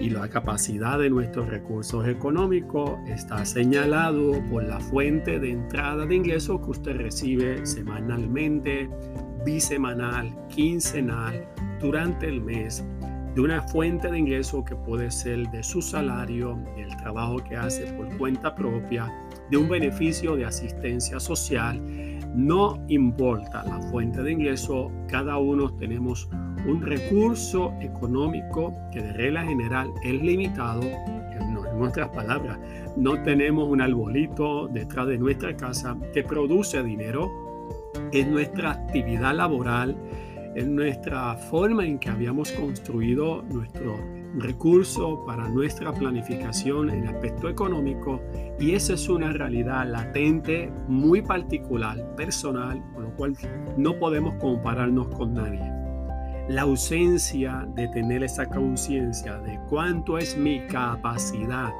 Y 0.00 0.10
la 0.10 0.28
capacidad 0.28 0.98
de 0.98 1.10
nuestros 1.10 1.48
recursos 1.48 2.06
económicos 2.06 2.92
está 3.08 3.44
señalado 3.44 4.40
por 4.50 4.62
la 4.62 4.80
fuente 4.80 5.40
de 5.40 5.50
entrada 5.50 6.06
de 6.06 6.14
ingresos 6.14 6.60
que 6.60 6.70
usted 6.70 6.96
recibe 6.96 7.66
semanalmente, 7.66 8.88
bisemanal, 9.44 10.34
quincenal, 10.48 11.46
durante 11.80 12.28
el 12.28 12.40
mes 12.40 12.84
de 13.34 13.40
una 13.40 13.62
fuente 13.62 14.10
de 14.10 14.18
ingreso 14.18 14.64
que 14.64 14.74
puede 14.74 15.10
ser 15.10 15.48
de 15.50 15.62
su 15.62 15.80
salario, 15.80 16.58
del 16.76 16.96
trabajo 16.96 17.36
que 17.36 17.56
hace 17.56 17.92
por 17.92 18.16
cuenta 18.18 18.54
propia, 18.54 19.12
de 19.50 19.56
un 19.56 19.68
beneficio 19.68 20.36
de 20.36 20.44
asistencia 20.44 21.20
social. 21.20 21.80
No 22.34 22.84
importa 22.88 23.64
la 23.64 23.80
fuente 23.90 24.22
de 24.22 24.32
ingreso, 24.32 24.90
cada 25.08 25.38
uno 25.38 25.72
tenemos 25.74 26.28
un 26.66 26.82
recurso 26.82 27.72
económico 27.80 28.74
que 28.92 29.00
de 29.00 29.12
regla 29.12 29.44
general 29.44 29.90
es 30.04 30.20
limitado. 30.22 30.82
En 30.82 31.78
nuestras 31.78 32.08
palabras, 32.10 32.58
no 32.96 33.22
tenemos 33.22 33.68
un 33.68 33.80
arbolito 33.80 34.68
detrás 34.68 35.06
de 35.06 35.18
nuestra 35.18 35.56
casa 35.56 35.96
que 36.12 36.22
produce 36.22 36.82
dinero. 36.82 37.30
Es 38.12 38.26
nuestra 38.26 38.72
actividad 38.72 39.34
laboral 39.34 39.96
en 40.54 40.74
nuestra 40.74 41.34
forma 41.34 41.84
en 41.84 41.98
que 41.98 42.10
habíamos 42.10 42.50
construido 42.52 43.42
nuestro 43.42 43.96
recurso 44.36 45.24
para 45.26 45.48
nuestra 45.48 45.92
planificación 45.92 46.90
en 46.90 47.08
aspecto 47.08 47.48
económico 47.48 48.20
y 48.58 48.72
esa 48.72 48.94
es 48.94 49.08
una 49.08 49.32
realidad 49.32 49.88
latente, 49.88 50.72
muy 50.88 51.22
particular, 51.22 52.14
personal, 52.16 52.82
con 52.94 53.04
lo 53.04 53.16
cual 53.16 53.36
no 53.76 53.98
podemos 53.98 54.34
compararnos 54.34 55.08
con 55.08 55.34
nadie. 55.34 55.72
La 56.48 56.62
ausencia 56.62 57.66
de 57.74 57.88
tener 57.88 58.24
esa 58.24 58.46
conciencia 58.46 59.38
de 59.38 59.58
cuánto 59.68 60.18
es 60.18 60.36
mi 60.36 60.66
capacidad, 60.66 61.70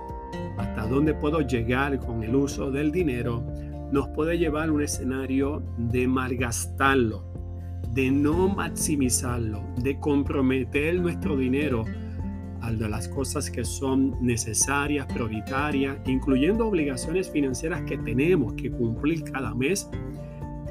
hasta 0.59 0.87
dónde 0.87 1.15
puedo 1.15 1.41
llegar 1.41 1.99
con 1.99 2.23
el 2.23 2.35
uso 2.37 2.71
del 2.71 2.93
dinero, 2.93 3.45
nos 3.91 4.09
puede 4.09 4.39
llevar 4.39 4.69
a 4.69 4.73
un 4.73 4.83
escenario 4.83 5.63
de 5.77 6.07
malgastarlo, 6.07 7.30
de 7.93 8.11
no 8.11 8.49
maximizarlo, 8.49 9.63
de 9.77 9.99
comprometer 9.99 11.01
nuestro 11.01 11.37
dinero 11.37 11.85
al 12.61 12.79
de 12.79 12.89
las 12.89 13.09
cosas 13.09 13.51
que 13.51 13.65
son 13.65 14.17
necesarias, 14.21 15.07
prioritarias, 15.07 15.97
incluyendo 16.07 16.67
obligaciones 16.67 17.31
financieras 17.31 17.83
que 17.83 17.99
tenemos 17.99 18.53
que 18.55 18.71
cumplir 18.71 19.25
cada 19.25 19.55
mes, 19.55 19.89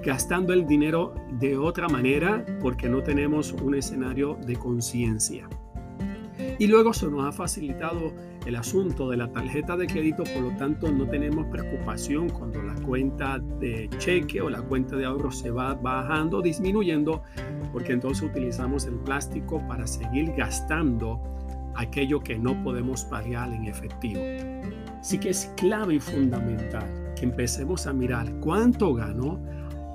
gastando 0.04 0.54
el 0.54 0.66
dinero 0.66 1.14
de 1.40 1.58
otra 1.58 1.90
manera 1.90 2.46
porque 2.62 2.88
no 2.88 3.02
tenemos 3.02 3.52
un 3.54 3.76
escenario 3.76 4.38
de 4.46 4.56
conciencia. 4.56 5.50
Y 6.60 6.68
luego 6.68 6.94
se 6.94 7.08
nos 7.08 7.25
ha 7.25 7.32
facilitado 7.32 8.13
el 8.46 8.58
asunto 8.58 9.10
de 9.10 9.16
la 9.16 9.32
tarjeta 9.32 9.78
de 9.78 9.88
crédito, 9.88 10.24
por 10.24 10.44
lo 10.44 10.58
tanto 10.58 10.92
no 10.92 11.08
tenemos 11.08 11.46
preocupación 11.48 12.30
cuando 12.30 12.62
la 12.62 12.75
cuenta 12.75 13.39
de 13.39 13.89
cheque 13.98 14.42
o 14.42 14.50
la 14.50 14.62
cuenta 14.62 14.98
de 14.98 15.06
ahorro 15.06 15.32
se 15.32 15.51
va 15.51 15.74
bajando, 15.74 16.42
disminuyendo, 16.42 17.24
porque 17.72 17.94
entonces 17.94 18.30
utilizamos 18.30 18.86
el 18.86 18.96
plástico 18.96 19.66
para 19.70 19.88
seguir 19.88 20.34
gastando 20.36 21.22
aquello 21.75 22.20
que 22.20 22.38
no 22.38 22.62
podemos 22.62 23.06
pagar 23.06 23.54
en 23.54 23.63
efectivo. 23.66 24.22
Así 25.00 25.18
que 25.18 25.30
es 25.30 25.54
clave 25.56 25.96
y 25.96 26.00
fundamental 26.01 27.13
que 27.16 27.24
empecemos 27.24 27.88
a 27.88 27.94
mirar 27.94 28.34
cuánto 28.42 28.94
gano 28.94 29.39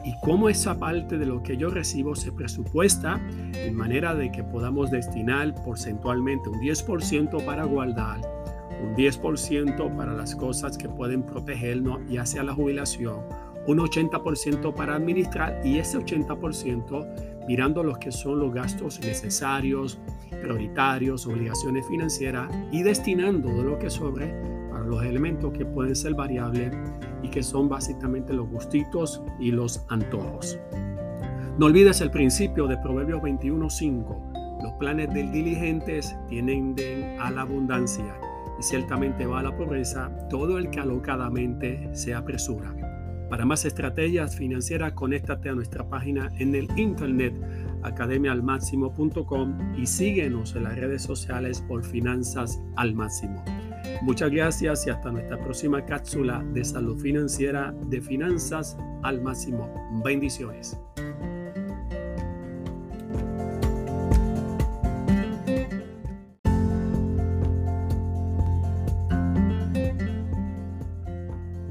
y 0.04 0.14
cómo 0.20 0.48
esa 0.48 0.78
parte 0.78 1.18
de 1.18 1.26
lo 1.26 1.42
que 1.42 1.56
yo 1.56 1.70
recibo 1.70 2.14
se 2.14 2.30
presupuesta 2.30 3.20
en 3.54 3.74
manera 3.74 4.14
de 4.14 4.30
que 4.30 4.44
podamos 4.44 4.90
destinar 4.90 5.54
porcentualmente 5.64 6.48
un 6.48 6.60
10% 6.60 7.44
para 7.44 7.64
guardar, 7.64 8.20
un 8.82 8.94
10% 8.94 9.96
para 9.96 10.12
las 10.12 10.36
cosas 10.36 10.76
que 10.76 10.88
pueden 10.88 11.22
protegernos, 11.22 12.00
ya 12.08 12.26
sea 12.26 12.42
la 12.42 12.54
jubilación, 12.54 13.20
un 13.66 13.78
80% 13.78 14.74
para 14.74 14.94
administrar 14.94 15.60
y 15.64 15.78
ese 15.78 15.98
80% 15.98 17.46
mirando 17.48 17.82
los 17.82 17.98
que 17.98 18.12
son 18.12 18.38
los 18.38 18.52
gastos 18.52 19.00
necesarios, 19.00 19.98
prioritarios, 20.30 21.26
obligaciones 21.26 21.86
financieras 21.86 22.50
y 22.72 22.82
destinando 22.82 23.48
de 23.48 23.64
lo 23.64 23.78
que 23.78 23.90
sobre 23.90 24.34
para 24.74 24.86
los 24.86 25.04
elementos 25.04 25.52
que 25.52 25.64
pueden 25.64 25.94
ser 25.94 26.14
variables 26.14 26.72
y 27.22 27.28
que 27.28 27.44
son 27.44 27.68
básicamente 27.68 28.32
los 28.32 28.48
gustitos 28.48 29.22
y 29.38 29.52
los 29.52 29.86
antojos. 29.88 30.58
No 31.58 31.66
olvides 31.66 32.00
el 32.00 32.10
principio 32.10 32.66
de 32.66 32.76
Proverbios 32.78 33.22
21.5. 33.22 34.64
Los 34.64 34.72
planes 34.80 35.14
del 35.14 35.30
diligentes 35.30 36.16
tienen 36.28 36.74
a 37.20 37.30
la 37.30 37.42
abundancia 37.42 38.18
y 38.58 38.62
ciertamente 38.64 39.26
va 39.26 39.38
a 39.38 39.42
la 39.44 39.56
pobreza 39.56 40.10
todo 40.28 40.58
el 40.58 40.70
que 40.70 40.80
alocadamente 40.80 41.88
se 41.92 42.12
apresura. 42.12 42.74
Para 43.30 43.44
más 43.44 43.64
estrategias 43.64 44.34
financieras, 44.34 44.94
conéctate 44.94 45.50
a 45.50 45.54
nuestra 45.54 45.88
página 45.88 46.32
en 46.40 46.56
el 46.56 46.66
internet 46.76 47.40
academiaalmáximo.com 47.84 49.76
y 49.78 49.86
síguenos 49.86 50.56
en 50.56 50.64
las 50.64 50.76
redes 50.76 51.02
sociales 51.02 51.60
por 51.68 51.84
Finanzas 51.84 52.60
al 52.74 52.92
Máximo. 52.94 53.44
Muchas 54.02 54.30
gracias 54.30 54.86
y 54.86 54.90
hasta 54.90 55.10
nuestra 55.10 55.38
próxima 55.38 55.84
cápsula 55.84 56.44
de 56.52 56.64
salud 56.64 57.00
financiera 57.00 57.74
de 57.86 58.00
Finanzas 58.00 58.76
al 59.02 59.20
Máximo. 59.20 59.68
Bendiciones. 60.04 60.78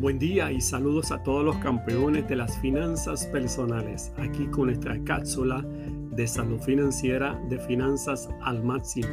Buen 0.03 0.19
día 0.19 0.51
y 0.51 0.59
saludos 0.59 1.13
a 1.13 1.23
todos 1.23 1.45
los 1.45 1.55
campeones 1.59 2.27
de 2.27 2.35
las 2.35 2.59
finanzas 2.59 3.25
personales, 3.27 4.11
aquí 4.17 4.47
con 4.47 4.65
nuestra 4.65 5.01
cápsula 5.05 5.63
de 5.63 6.27
salud 6.27 6.59
financiera 6.59 7.41
de 7.49 7.57
finanzas 7.57 8.27
al 8.41 8.61
máximo. 8.65 9.07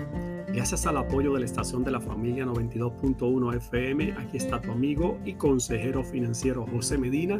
Gracias 0.52 0.84
al 0.86 0.96
apoyo 0.96 1.32
de 1.34 1.40
la 1.40 1.46
estación 1.46 1.84
de 1.84 1.92
la 1.92 2.00
familia 2.00 2.44
92.1 2.44 3.56
FM, 3.56 4.14
aquí 4.18 4.36
está 4.36 4.60
tu 4.60 4.72
amigo 4.72 5.16
y 5.24 5.34
consejero 5.34 6.02
financiero 6.02 6.66
José 6.66 6.98
Medina 6.98 7.38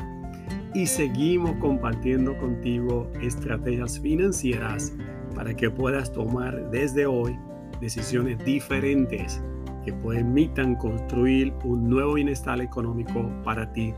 y 0.75 0.87
seguimos 0.87 1.57
compartiendo 1.57 2.39
contigo 2.39 3.11
estrategias 3.21 3.99
financieras 3.99 4.93
para 5.35 5.55
que 5.55 5.71
puedas 5.71 6.13
tomar 6.13 6.71
desde 6.71 7.07
hoy 7.07 7.37
decisiones 7.81 8.45
diferentes 8.45 9.43
que 9.85 9.93
permitan 9.93 10.77
construir 10.77 11.53
un 11.65 11.91
nuevo 11.91 12.15
bienestar 12.15 12.61
económico 12.61 13.29
para 13.43 13.73
ti 13.73 13.93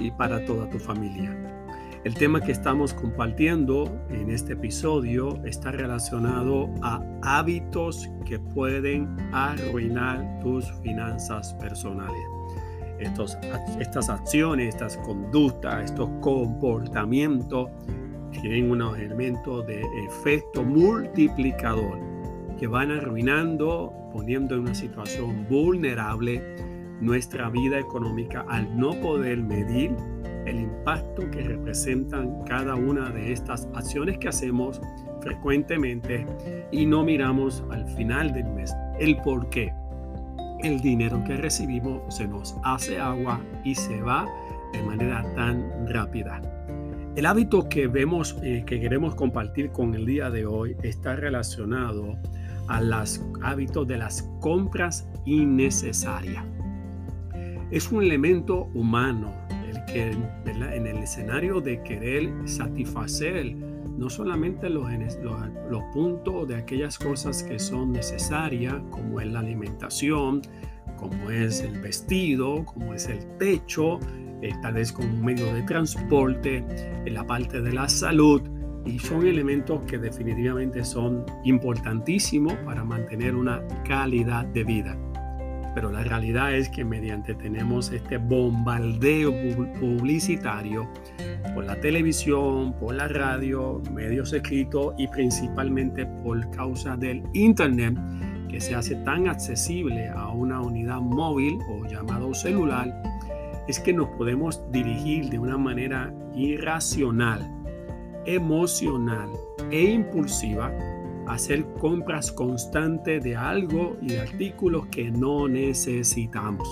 y 0.00 0.10
para 0.10 0.44
toda 0.44 0.68
tu 0.68 0.80
familia. 0.80 1.57
El 2.04 2.14
tema 2.14 2.40
que 2.40 2.52
estamos 2.52 2.94
compartiendo 2.94 3.90
en 4.08 4.30
este 4.30 4.52
episodio 4.52 5.44
está 5.44 5.72
relacionado 5.72 6.70
a 6.80 7.02
hábitos 7.22 8.08
que 8.24 8.38
pueden 8.38 9.16
arruinar 9.32 10.38
tus 10.38 10.70
finanzas 10.80 11.54
personales. 11.54 12.22
Estos, 13.00 13.36
estas 13.80 14.08
acciones, 14.10 14.74
estas 14.76 14.96
conductas, 14.98 15.86
estos 15.86 16.08
comportamientos 16.20 17.68
tienen 18.30 18.70
unos 18.70 18.96
elementos 18.96 19.66
de 19.66 19.82
efecto 20.06 20.62
multiplicador 20.62 21.98
que 22.60 22.68
van 22.68 22.92
arruinando, 22.92 23.92
poniendo 24.12 24.54
en 24.54 24.62
una 24.62 24.74
situación 24.74 25.46
vulnerable 25.48 26.42
nuestra 27.00 27.50
vida 27.50 27.78
económica 27.78 28.44
al 28.48 28.76
no 28.78 28.92
poder 29.00 29.38
medir 29.38 29.96
el 30.46 30.60
impacto 30.60 31.30
que 31.30 31.42
representan 31.42 32.42
cada 32.44 32.74
una 32.74 33.10
de 33.10 33.32
estas 33.32 33.68
acciones 33.74 34.18
que 34.18 34.28
hacemos 34.28 34.80
frecuentemente 35.20 36.26
y 36.70 36.86
no 36.86 37.04
miramos 37.04 37.64
al 37.70 37.86
final 37.90 38.32
del 38.32 38.48
mes 38.50 38.74
el 38.98 39.16
por 39.18 39.48
qué. 39.50 39.72
El 40.62 40.80
dinero 40.80 41.22
que 41.24 41.36
recibimos 41.36 42.14
se 42.14 42.26
nos 42.26 42.56
hace 42.64 42.98
agua 42.98 43.40
y 43.64 43.74
se 43.74 44.00
va 44.00 44.26
de 44.72 44.82
manera 44.82 45.22
tan 45.34 45.86
rápida. 45.86 46.40
El 47.14 47.26
hábito 47.26 47.68
que 47.68 47.88
vemos, 47.88 48.36
eh, 48.42 48.64
que 48.66 48.80
queremos 48.80 49.14
compartir 49.14 49.70
con 49.70 49.94
el 49.94 50.06
día 50.06 50.30
de 50.30 50.46
hoy, 50.46 50.76
está 50.82 51.16
relacionado 51.16 52.16
a 52.68 52.80
los 52.80 53.24
hábitos 53.42 53.88
de 53.88 53.98
las 53.98 54.22
compras 54.40 55.08
innecesarias. 55.24 56.44
Es 57.70 57.90
un 57.90 58.02
elemento 58.02 58.68
humano 58.74 59.32
el 59.70 59.78
en 60.62 60.86
el 60.86 60.98
escenario 60.98 61.60
de 61.60 61.82
querer 61.82 62.30
satisfacer 62.46 63.54
no 63.98 64.08
solamente 64.08 64.70
los, 64.70 64.88
los, 65.22 65.36
los, 65.68 65.82
puntos 65.92 66.46
de 66.46 66.56
aquellas 66.56 66.98
cosas 66.98 67.42
que 67.42 67.58
son 67.58 67.92
necesarias, 67.92 68.76
como 68.90 69.20
es 69.20 69.26
la 69.26 69.40
alimentación, 69.40 70.40
como 70.96 71.30
es 71.30 71.62
el 71.62 71.80
vestido, 71.80 72.64
como 72.64 72.94
es 72.94 73.08
el 73.08 73.26
techo, 73.38 73.98
eh, 74.40 74.52
tal 74.62 74.74
vez 74.74 74.92
con 74.92 75.06
un 75.06 75.24
medio 75.24 75.52
de 75.52 75.62
transporte, 75.62 76.64
en 77.06 77.12
la 77.12 77.26
parte 77.26 77.60
de 77.60 77.72
la 77.72 77.88
salud, 77.88 78.40
y 78.86 79.00
son 79.00 79.26
elementos 79.26 79.82
que 79.82 79.98
definitivamente 79.98 80.84
son 80.84 81.26
importantísimos 81.44 82.54
para 82.64 82.84
mantener 82.84 83.34
una 83.34 83.62
calidad 83.84 84.46
de 84.46 84.62
vida. 84.62 84.96
Pero 85.74 85.90
la 85.90 86.02
realidad 86.02 86.54
es 86.54 86.68
que 86.68 86.84
mediante 86.84 87.34
tenemos 87.34 87.92
este 87.92 88.18
bombardeo 88.18 89.32
publicitario 89.80 90.88
por 91.54 91.64
la 91.64 91.80
televisión, 91.80 92.74
por 92.78 92.94
la 92.94 93.08
radio, 93.08 93.80
medios 93.92 94.32
escritos 94.32 94.94
y 94.98 95.08
principalmente 95.08 96.06
por 96.06 96.50
causa 96.50 96.96
del 96.96 97.22
Internet, 97.34 97.96
que 98.48 98.60
se 98.60 98.74
hace 98.74 98.96
tan 98.96 99.28
accesible 99.28 100.08
a 100.08 100.28
una 100.28 100.60
unidad 100.60 101.00
móvil 101.00 101.58
o 101.68 101.86
llamado 101.86 102.32
celular, 102.34 103.02
es 103.68 103.78
que 103.78 103.92
nos 103.92 104.08
podemos 104.16 104.62
dirigir 104.72 105.28
de 105.28 105.38
una 105.38 105.58
manera 105.58 106.12
irracional 106.34 107.46
emocional 108.24 109.30
e 109.70 109.90
impulsiva 109.90 110.72
hacer 111.28 111.64
compras 111.74 112.32
constantes 112.32 113.22
de 113.22 113.36
algo 113.36 113.96
y 114.00 114.08
de 114.08 114.20
artículos 114.20 114.86
que 114.86 115.10
no 115.10 115.48
necesitamos. 115.48 116.68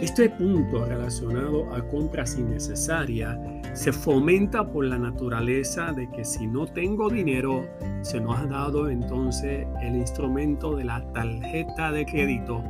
Este 0.00 0.30
punto 0.30 0.86
relacionado 0.86 1.70
a 1.74 1.86
compras 1.86 2.38
innecesarias 2.38 3.38
se 3.74 3.92
fomenta 3.92 4.66
por 4.66 4.86
la 4.86 4.98
naturaleza 4.98 5.92
de 5.92 6.10
que 6.10 6.24
si 6.24 6.46
no 6.46 6.66
tengo 6.66 7.10
dinero, 7.10 7.68
se 8.00 8.18
nos 8.18 8.38
ha 8.38 8.46
dado 8.46 8.88
entonces 8.88 9.66
el 9.82 9.96
instrumento 9.96 10.74
de 10.74 10.84
la 10.84 11.04
tarjeta 11.12 11.92
de 11.92 12.06
crédito, 12.06 12.64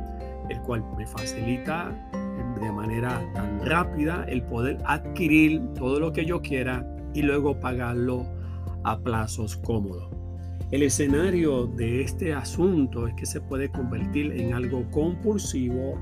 el 0.49 0.59
cual 0.61 0.83
me 0.97 1.07
facilita 1.07 1.95
de 2.59 2.71
manera 2.71 3.21
tan 3.33 3.65
rápida 3.65 4.25
el 4.27 4.43
poder 4.43 4.77
adquirir 4.85 5.61
todo 5.73 6.01
lo 6.01 6.11
que 6.11 6.25
yo 6.25 6.41
quiera 6.41 6.85
y 7.13 7.21
luego 7.21 7.57
pagarlo 7.61 8.25
a 8.83 8.99
plazos 8.99 9.55
cómodos. 9.55 10.10
El 10.71 10.83
escenario 10.83 11.67
de 11.67 12.01
este 12.01 12.33
asunto 12.33 13.05
es 13.05 13.13
que 13.15 13.25
se 13.25 13.41
puede 13.41 13.69
convertir 13.69 14.31
en 14.31 14.53
algo 14.53 14.89
compulsivo, 14.89 15.99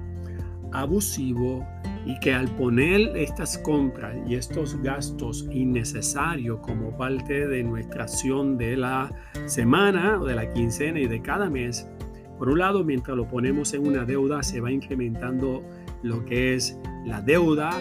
abusivo 0.71 1.65
y 2.05 2.19
que 2.19 2.33
al 2.35 2.47
poner 2.49 3.17
estas 3.17 3.57
compras 3.57 4.15
y 4.27 4.35
estos 4.35 4.79
gastos 4.83 5.47
innecesarios 5.51 6.59
como 6.59 6.95
parte 6.95 7.47
de 7.47 7.63
nuestra 7.63 8.03
acción 8.03 8.59
de 8.59 8.77
la 8.77 9.11
semana 9.47 10.19
o 10.21 10.25
de 10.25 10.35
la 10.35 10.47
quincena 10.53 10.99
y 10.99 11.07
de 11.07 11.19
cada 11.19 11.49
mes, 11.49 11.89
por 12.37 12.49
un 12.49 12.59
lado, 12.59 12.83
mientras 12.83 13.17
lo 13.17 13.27
ponemos 13.27 13.73
en 13.73 13.87
una 13.87 14.05
deuda, 14.05 14.43
se 14.43 14.61
va 14.61 14.71
incrementando 14.71 15.63
lo 16.03 16.23
que 16.25 16.53
es 16.53 16.77
la 17.07 17.21
deuda, 17.21 17.71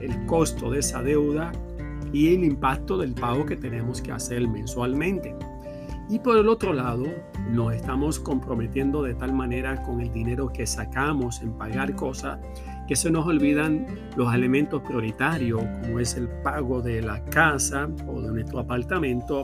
el 0.00 0.24
costo 0.24 0.70
de 0.70 0.78
esa 0.78 1.02
deuda 1.02 1.52
y 2.10 2.34
el 2.34 2.42
impacto 2.42 2.96
del 2.96 3.12
pago 3.12 3.44
que 3.44 3.56
tenemos 3.56 4.00
que 4.00 4.12
hacer 4.12 4.48
mensualmente. 4.48 5.36
Y 6.10 6.20
por 6.20 6.38
el 6.38 6.48
otro 6.48 6.72
lado, 6.72 7.04
nos 7.50 7.74
estamos 7.74 8.18
comprometiendo 8.18 9.02
de 9.02 9.14
tal 9.14 9.32
manera 9.32 9.82
con 9.82 10.00
el 10.00 10.10
dinero 10.10 10.50
que 10.50 10.66
sacamos 10.66 11.42
en 11.42 11.52
pagar 11.52 11.94
cosas 11.94 12.38
que 12.86 12.96
se 12.96 13.10
nos 13.10 13.26
olvidan 13.26 13.86
los 14.16 14.34
elementos 14.34 14.80
prioritarios, 14.80 15.62
como 15.82 16.00
es 16.00 16.16
el 16.16 16.26
pago 16.42 16.80
de 16.80 17.02
la 17.02 17.22
casa 17.26 17.90
o 18.06 18.22
de 18.22 18.32
nuestro 18.32 18.60
apartamento, 18.60 19.42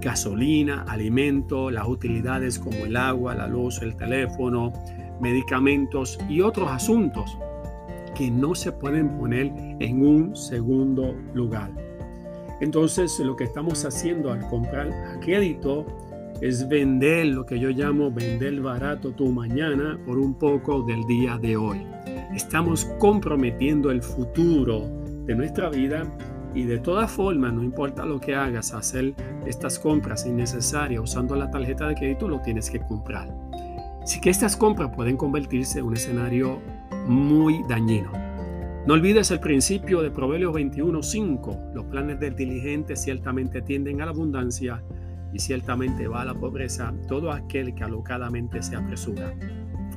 gasolina, 0.00 0.84
alimento, 0.86 1.72
las 1.72 1.88
utilidades 1.88 2.60
como 2.60 2.84
el 2.84 2.96
agua, 2.96 3.34
la 3.34 3.48
luz, 3.48 3.82
el 3.82 3.96
teléfono, 3.96 4.72
medicamentos 5.20 6.16
y 6.28 6.40
otros 6.40 6.70
asuntos 6.70 7.36
que 8.14 8.30
no 8.30 8.54
se 8.54 8.70
pueden 8.70 9.18
poner 9.18 9.52
en 9.80 10.06
un 10.06 10.36
segundo 10.36 11.12
lugar. 11.34 11.72
Entonces 12.60 13.18
lo 13.20 13.36
que 13.36 13.44
estamos 13.44 13.84
haciendo 13.84 14.32
al 14.32 14.46
comprar 14.48 14.90
a 14.90 15.20
crédito 15.20 15.86
es 16.40 16.68
vender 16.68 17.26
lo 17.26 17.46
que 17.46 17.58
yo 17.58 17.70
llamo 17.70 18.10
vender 18.10 18.60
barato 18.60 19.12
tu 19.12 19.26
mañana 19.28 19.98
por 20.06 20.18
un 20.18 20.34
poco 20.34 20.82
del 20.82 21.06
día 21.06 21.38
de 21.38 21.56
hoy. 21.56 21.86
Estamos 22.34 22.84
comprometiendo 22.98 23.90
el 23.90 24.02
futuro 24.02 24.86
de 25.24 25.34
nuestra 25.34 25.70
vida 25.70 26.04
y 26.54 26.64
de 26.64 26.78
todas 26.78 27.10
formas, 27.10 27.52
no 27.52 27.62
importa 27.62 28.04
lo 28.06 28.20
que 28.20 28.34
hagas, 28.34 28.72
hacer 28.72 29.14
estas 29.46 29.78
compras 29.78 30.26
innecesarias 30.26 31.02
usando 31.02 31.36
la 31.36 31.50
tarjeta 31.50 31.88
de 31.88 31.94
crédito, 31.94 32.28
lo 32.28 32.40
tienes 32.40 32.70
que 32.70 32.80
comprar. 32.80 33.28
Así 34.02 34.20
que 34.20 34.30
estas 34.30 34.56
compras 34.56 34.90
pueden 34.94 35.16
convertirse 35.16 35.80
en 35.80 35.86
un 35.86 35.94
escenario 35.94 36.60
muy 37.06 37.62
dañino. 37.68 38.25
No 38.86 38.94
olvides 38.94 39.30
el 39.32 39.40
principio 39.40 40.00
de 40.00 40.12
Proverbios 40.12 40.54
21:5. 40.54 41.72
Los 41.74 41.86
planes 41.86 42.20
del 42.20 42.36
diligente 42.36 42.94
ciertamente 42.94 43.60
tienden 43.60 44.00
a 44.00 44.04
la 44.04 44.12
abundancia 44.12 44.80
y 45.32 45.40
ciertamente 45.40 46.06
va 46.06 46.22
a 46.22 46.24
la 46.24 46.34
pobreza 46.34 46.94
todo 47.08 47.32
aquel 47.32 47.74
que 47.74 47.82
alocadamente 47.82 48.62
se 48.62 48.76
apresura. 48.76 49.34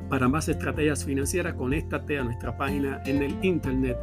Para 0.09 0.27
más 0.27 0.49
estrategias 0.49 1.05
financieras, 1.05 1.53
conéctate 1.53 2.17
a 2.17 2.23
nuestra 2.23 2.57
página 2.57 2.99
en 3.05 3.21
el 3.21 3.37
internet 3.45 3.95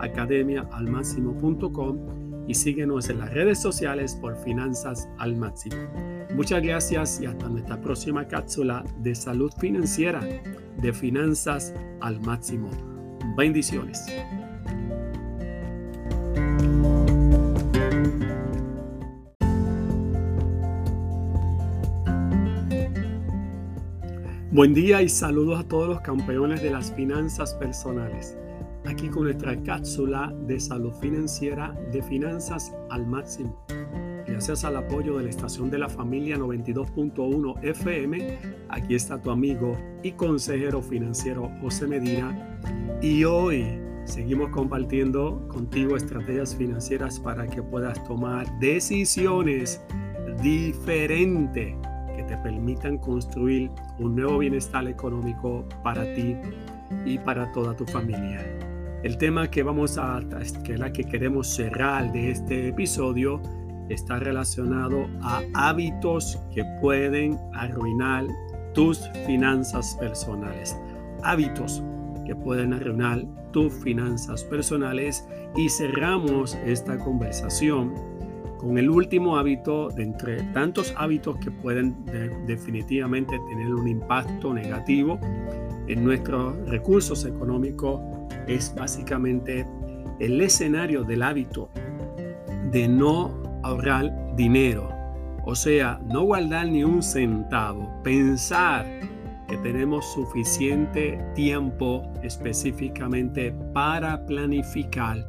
academiaalmáximo.com 0.00 2.48
y 2.48 2.54
síguenos 2.54 3.10
en 3.10 3.20
las 3.20 3.32
redes 3.32 3.60
sociales 3.60 4.18
por 4.20 4.36
Finanzas 4.38 5.08
al 5.18 5.36
Máximo. 5.36 5.76
Muchas 6.34 6.64
gracias 6.64 7.20
y 7.20 7.26
hasta 7.26 7.48
nuestra 7.48 7.80
próxima 7.80 8.26
cápsula 8.26 8.82
de 8.98 9.14
salud 9.14 9.52
financiera 9.60 10.20
de 10.80 10.92
Finanzas 10.92 11.72
al 12.00 12.20
Máximo. 12.22 12.91
Bendiciones. 13.36 14.04
Buen 24.50 24.74
día 24.74 25.00
y 25.00 25.08
saludos 25.08 25.60
a 25.60 25.66
todos 25.66 25.88
los 25.88 26.00
campeones 26.02 26.62
de 26.62 26.70
las 26.70 26.92
finanzas 26.92 27.54
personales. 27.54 28.36
Aquí 28.84 29.08
con 29.08 29.24
nuestra 29.24 29.56
cápsula 29.62 30.30
de 30.46 30.60
salud 30.60 30.92
financiera 31.00 31.72
de 31.90 32.02
finanzas 32.02 32.74
al 32.90 33.06
máximo. 33.06 33.64
Gracias 34.26 34.64
al 34.64 34.76
apoyo 34.76 35.16
de 35.16 35.24
la 35.24 35.30
estación 35.30 35.70
de 35.70 35.78
la 35.78 35.88
familia 35.88 36.36
92.1 36.36 37.64
FM, 37.64 38.38
aquí 38.68 38.94
está 38.94 39.20
tu 39.20 39.30
amigo 39.30 39.76
y 40.02 40.12
consejero 40.12 40.82
financiero 40.82 41.50
José 41.62 41.86
Medina. 41.86 42.91
Y 43.02 43.24
hoy 43.24 43.80
seguimos 44.04 44.50
compartiendo 44.50 45.46
contigo 45.48 45.96
estrategias 45.96 46.56
financieras 46.56 47.18
para 47.18 47.46
que 47.46 47.62
puedas 47.62 48.02
tomar 48.04 48.46
decisiones 48.60 49.82
diferentes 50.40 51.74
te 52.24 52.36
permitan 52.38 52.98
construir 52.98 53.70
un 53.98 54.16
nuevo 54.16 54.38
bienestar 54.38 54.86
económico 54.86 55.64
para 55.82 56.02
ti 56.14 56.36
y 57.04 57.18
para 57.18 57.50
toda 57.52 57.76
tu 57.76 57.84
familia. 57.86 58.40
El 59.02 59.18
tema 59.18 59.50
que 59.50 59.62
vamos 59.62 59.98
a 59.98 60.20
que 60.64 60.78
la 60.78 60.92
que 60.92 61.04
queremos 61.04 61.48
cerrar 61.48 62.12
de 62.12 62.30
este 62.30 62.68
episodio 62.68 63.40
está 63.88 64.18
relacionado 64.18 65.06
a 65.22 65.42
hábitos 65.54 66.38
que 66.54 66.64
pueden 66.80 67.38
arruinar 67.54 68.26
tus 68.74 69.00
finanzas 69.26 69.96
personales. 69.98 70.76
Hábitos 71.24 71.82
que 72.24 72.34
pueden 72.34 72.72
arruinar 72.72 73.24
tus 73.52 73.72
finanzas 73.72 74.44
personales 74.44 75.26
y 75.56 75.68
cerramos 75.68 76.54
esta 76.64 76.98
conversación 76.98 77.94
con 78.58 78.78
el 78.78 78.88
último 78.88 79.36
hábito 79.36 79.88
de 79.88 80.04
entre 80.04 80.42
tantos 80.52 80.94
hábitos 80.96 81.36
que 81.38 81.50
pueden 81.50 82.04
definitivamente 82.46 83.36
tener 83.50 83.74
un 83.74 83.88
impacto 83.88 84.54
negativo 84.54 85.18
en 85.88 86.04
nuestros 86.04 86.54
recursos 86.68 87.24
económicos 87.24 88.00
es 88.46 88.72
básicamente 88.74 89.66
el 90.20 90.40
escenario 90.40 91.02
del 91.02 91.22
hábito 91.22 91.70
de 92.70 92.86
no 92.86 93.42
ahorrar 93.64 94.34
dinero, 94.36 94.88
o 95.44 95.54
sea, 95.54 96.00
no 96.06 96.22
guardar 96.22 96.68
ni 96.68 96.84
un 96.84 97.02
centavo, 97.02 97.90
pensar 98.02 98.86
que 99.52 99.58
tenemos 99.58 100.06
suficiente 100.06 101.22
tiempo 101.34 102.10
específicamente 102.22 103.54
para 103.74 104.24
planificar 104.24 105.28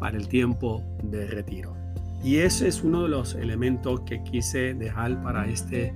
para 0.00 0.16
el 0.16 0.26
tiempo 0.26 0.82
de 1.02 1.26
retiro. 1.26 1.76
Y 2.24 2.38
ese 2.38 2.66
es 2.68 2.82
uno 2.82 3.02
de 3.02 3.10
los 3.10 3.34
elementos 3.34 4.00
que 4.06 4.22
quise 4.22 4.72
dejar 4.72 5.22
para 5.22 5.44
este 5.44 5.92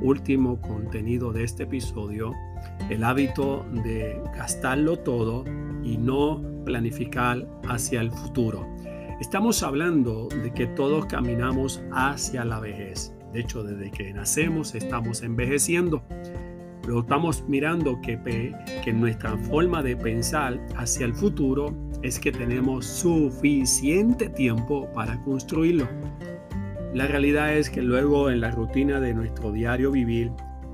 último 0.00 0.60
contenido 0.60 1.32
de 1.32 1.42
este 1.42 1.64
episodio, 1.64 2.32
el 2.90 3.02
hábito 3.02 3.66
de 3.82 4.16
gastarlo 4.36 4.96
todo 5.00 5.42
y 5.82 5.96
no 5.96 6.40
planificar 6.64 7.44
hacia 7.68 8.02
el 8.02 8.12
futuro. 8.12 8.68
Estamos 9.20 9.64
hablando 9.64 10.28
de 10.28 10.52
que 10.52 10.68
todos 10.68 11.06
caminamos 11.06 11.82
hacia 11.90 12.44
la 12.44 12.60
vejez. 12.60 13.12
De 13.32 13.40
hecho, 13.40 13.64
desde 13.64 13.90
que 13.90 14.12
nacemos 14.12 14.76
estamos 14.76 15.22
envejeciendo. 15.22 16.04
Pero 16.90 17.02
estamos 17.02 17.44
mirando 17.46 18.00
que, 18.00 18.18
que 18.82 18.92
nuestra 18.92 19.36
forma 19.36 19.80
de 19.80 19.96
pensar 19.96 20.58
hacia 20.76 21.06
el 21.06 21.14
futuro 21.14 21.72
es 22.02 22.18
que 22.18 22.32
tenemos 22.32 22.84
suficiente 22.84 24.28
tiempo 24.28 24.88
para 24.92 25.22
construirlo. 25.22 25.86
La 26.92 27.06
realidad 27.06 27.54
es 27.54 27.70
que 27.70 27.80
luego 27.80 28.28
en 28.28 28.40
la 28.40 28.50
rutina 28.50 28.98
de 28.98 29.14
nuestro 29.14 29.52
diario 29.52 29.92
vivir 29.92 30.32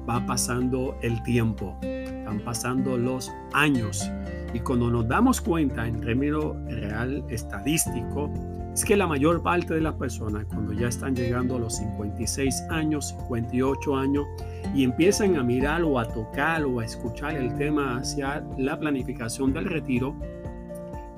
va 0.08 0.24
pasando 0.24 0.96
el 1.02 1.22
tiempo, 1.22 1.78
van 2.24 2.40
pasando 2.42 2.96
los 2.96 3.30
años 3.52 4.10
y 4.54 4.60
cuando 4.60 4.88
nos 4.88 5.06
damos 5.06 5.42
cuenta 5.42 5.86
en 5.86 6.00
términos 6.00 6.56
real 6.64 7.26
estadístico, 7.28 8.32
es 8.76 8.84
que 8.84 8.94
la 8.94 9.06
mayor 9.06 9.42
parte 9.42 9.72
de 9.72 9.80
las 9.80 9.94
personas 9.94 10.44
cuando 10.52 10.74
ya 10.74 10.88
están 10.88 11.16
llegando 11.16 11.56
a 11.56 11.58
los 11.58 11.76
56 11.76 12.64
años, 12.68 13.08
58 13.08 13.96
años 13.96 14.26
y 14.74 14.84
empiezan 14.84 15.36
a 15.36 15.42
mirar 15.42 15.82
o 15.82 15.98
a 15.98 16.06
tocar 16.06 16.62
o 16.66 16.80
a 16.80 16.84
escuchar 16.84 17.36
el 17.36 17.54
tema 17.54 17.96
hacia 17.96 18.44
la 18.58 18.78
planificación 18.78 19.54
del 19.54 19.64
retiro 19.64 20.14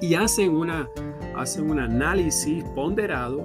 y 0.00 0.14
hacen, 0.14 0.54
una, 0.54 0.88
hacen 1.34 1.68
un 1.68 1.80
análisis 1.80 2.62
ponderado, 2.76 3.44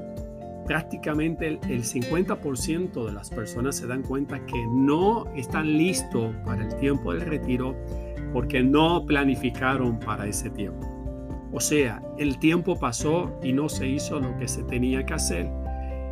prácticamente 0.68 1.48
el, 1.48 1.60
el 1.68 1.84
50% 1.84 3.06
de 3.08 3.12
las 3.14 3.32
personas 3.32 3.78
se 3.78 3.88
dan 3.88 4.04
cuenta 4.04 4.46
que 4.46 4.64
no 4.76 5.26
están 5.36 5.76
listos 5.76 6.36
para 6.46 6.64
el 6.64 6.76
tiempo 6.76 7.14
del 7.14 7.22
retiro 7.22 7.76
porque 8.32 8.62
no 8.62 9.08
planificaron 9.08 9.98
para 9.98 10.28
ese 10.28 10.52
tiempo. 10.52 10.93
O 11.54 11.60
sea, 11.60 12.02
el 12.18 12.40
tiempo 12.40 12.80
pasó 12.80 13.32
y 13.44 13.54
no 13.54 13.70
se 13.70 13.88
hizo 13.88 14.20
lo 14.20 14.36
que 14.38 14.48
se 14.48 14.64
tenía 14.64 15.06
que 15.06 15.14
hacer. 15.14 15.50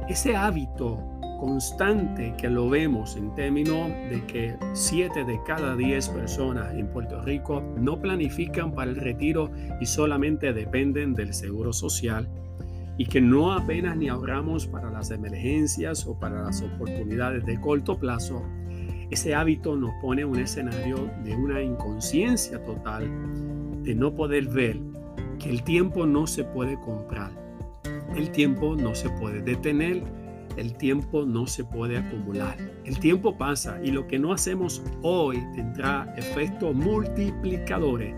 Ese 0.08 0.36
hábito 0.36 1.04
constante 1.40 2.36
que 2.38 2.48
lo 2.48 2.70
vemos 2.70 3.16
en 3.16 3.34
términos 3.34 3.90
de 4.12 4.24
que 4.28 4.56
7 4.74 5.24
de 5.24 5.40
cada 5.48 5.76
10 5.76 6.10
personas 6.10 6.76
en 6.76 6.88
Puerto 6.88 7.20
Rico 7.24 7.64
no 7.78 8.00
planifican 8.00 8.74
para 8.74 8.92
el 8.92 8.98
retiro 8.98 9.50
y 9.80 9.88
solamente 9.88 10.54
dependen 10.54 11.16
del 11.16 11.34
seguro 11.34 11.74
social 11.74 12.30
y 12.98 13.08
que 13.08 13.20
no 13.20 13.54
apenas 13.54 13.98
ni 13.98 14.10
ahorramos 14.10 14.68
para 14.68 14.92
las 14.92 15.10
emergencias 15.10 16.06
o 16.06 16.20
para 16.20 16.44
las 16.44 16.62
oportunidades 16.62 17.44
de 17.48 17.60
corto 17.60 17.98
plazo, 17.98 18.44
ese 19.10 19.34
hábito 19.34 19.76
nos 19.76 19.92
pone 20.04 20.24
un 20.24 20.38
escenario 20.38 21.10
de 21.24 21.36
una 21.36 21.64
inconsciencia 21.64 22.64
total, 22.64 23.10
de 23.82 23.96
no 23.96 24.14
poder 24.14 24.48
ver 24.48 24.91
que 25.42 25.50
el 25.50 25.64
tiempo 25.64 26.06
no 26.06 26.28
se 26.28 26.44
puede 26.44 26.80
comprar, 26.80 27.32
el 28.16 28.32
tiempo 28.32 28.76
no 28.76 28.94
se 28.94 29.10
puede 29.10 29.42
detener, 29.42 30.04
el 30.58 30.76
tiempo 30.76 31.26
no 31.26 31.48
se 31.48 31.64
puede 31.64 31.98
acumular. 31.98 32.58
El 32.84 33.00
tiempo 33.00 33.38
pasa 33.38 33.80
y 33.84 33.92
lo 33.92 34.06
que 34.08 34.20
no 34.20 34.34
hacemos 34.34 34.84
hoy 35.02 35.42
tendrá 35.56 36.14
efectos 36.18 36.76
multiplicadores 36.76 38.14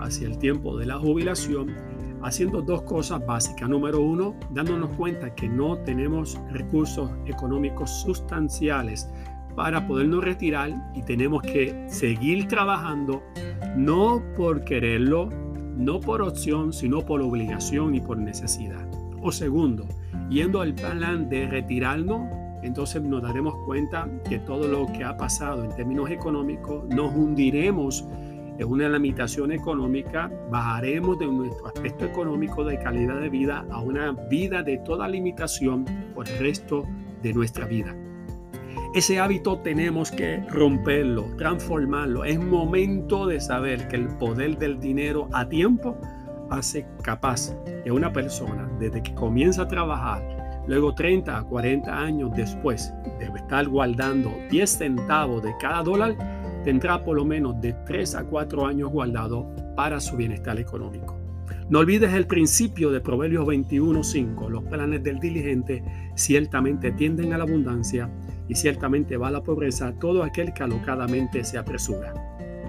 hacia 0.00 0.26
el 0.26 0.38
tiempo 0.38 0.76
de 0.76 0.86
la 0.86 0.98
jubilación, 0.98 1.74
haciendo 2.22 2.62
dos 2.62 2.82
cosas 2.82 3.24
básicas. 3.24 3.68
Número 3.68 4.00
uno, 4.00 4.34
dándonos 4.50 4.90
cuenta 4.96 5.34
que 5.34 5.48
no 5.48 5.78
tenemos 5.78 6.40
recursos 6.50 7.10
económicos 7.26 7.90
sustanciales 8.02 9.08
para 9.54 9.86
podernos 9.86 10.24
retirar 10.24 10.72
y 10.94 11.02
tenemos 11.02 11.42
que 11.42 11.84
seguir 11.88 12.48
trabajando, 12.48 13.22
no 13.76 14.22
por 14.36 14.64
quererlo, 14.64 15.28
no 15.76 16.00
por 16.00 16.22
opción, 16.22 16.72
sino 16.72 17.00
por 17.04 17.20
obligación 17.20 17.94
y 17.94 18.00
por 18.00 18.18
necesidad. 18.18 18.86
O 19.22 19.32
segundo, 19.32 19.86
yendo 20.28 20.60
al 20.60 20.74
plan 20.74 21.28
de 21.28 21.46
retirarnos, 21.46 22.22
entonces 22.62 23.02
nos 23.02 23.22
daremos 23.22 23.54
cuenta 23.66 24.08
que 24.28 24.38
todo 24.38 24.66
lo 24.66 24.86
que 24.92 25.04
ha 25.04 25.16
pasado 25.16 25.64
en 25.64 25.74
términos 25.74 26.10
económicos, 26.10 26.86
nos 26.88 27.14
hundiremos 27.14 28.06
en 28.58 28.68
una 28.68 28.88
limitación 28.88 29.52
económica, 29.52 30.30
bajaremos 30.50 31.18
de 31.18 31.26
nuestro 31.26 31.66
aspecto 31.66 32.04
económico 32.04 32.64
de 32.64 32.78
calidad 32.78 33.20
de 33.20 33.28
vida 33.28 33.66
a 33.70 33.80
una 33.80 34.12
vida 34.12 34.62
de 34.62 34.78
toda 34.78 35.08
limitación 35.08 35.84
por 36.14 36.28
el 36.28 36.38
resto 36.38 36.86
de 37.22 37.32
nuestra 37.34 37.66
vida. 37.66 37.94
Ese 38.94 39.18
hábito 39.18 39.58
tenemos 39.58 40.12
que 40.12 40.36
romperlo, 40.48 41.24
transformarlo. 41.36 42.24
Es 42.24 42.38
momento 42.38 43.26
de 43.26 43.40
saber 43.40 43.88
que 43.88 43.96
el 43.96 44.06
poder 44.06 44.56
del 44.56 44.78
dinero 44.78 45.28
a 45.32 45.48
tiempo 45.48 45.98
hace 46.48 46.86
capaz 47.02 47.56
que 47.82 47.90
una 47.90 48.12
persona, 48.12 48.70
desde 48.78 49.02
que 49.02 49.12
comienza 49.12 49.62
a 49.62 49.68
trabajar, 49.68 50.62
luego 50.68 50.94
30 50.94 51.36
a 51.36 51.42
40 51.42 51.92
años 51.92 52.30
después 52.36 52.94
de 53.18 53.24
estar 53.34 53.66
guardando 53.66 54.32
10 54.48 54.70
centavos 54.70 55.42
de 55.42 55.52
cada 55.58 55.82
dólar, 55.82 56.62
tendrá 56.62 57.02
por 57.02 57.16
lo 57.16 57.24
menos 57.24 57.60
de 57.60 57.72
3 57.72 58.14
a 58.14 58.22
4 58.22 58.64
años 58.64 58.90
guardado 58.92 59.50
para 59.74 59.98
su 59.98 60.16
bienestar 60.16 60.60
económico. 60.60 61.18
No 61.68 61.80
olvides 61.80 62.12
el 62.12 62.28
principio 62.28 62.92
de 62.92 63.00
Proverbios 63.00 63.44
21.5. 63.44 64.50
Los 64.50 64.62
planes 64.64 65.02
del 65.02 65.18
diligente 65.18 65.82
ciertamente 66.14 66.92
tienden 66.92 67.32
a 67.32 67.38
la 67.38 67.44
abundancia 67.44 68.08
y 68.48 68.54
ciertamente 68.54 69.16
va 69.16 69.28
a 69.28 69.32
la 69.32 69.42
pobreza 69.42 69.94
todo 69.98 70.22
aquel 70.22 70.52
que 70.52 70.62
alocadamente 70.62 71.44
se 71.44 71.58
apresura. 71.58 72.12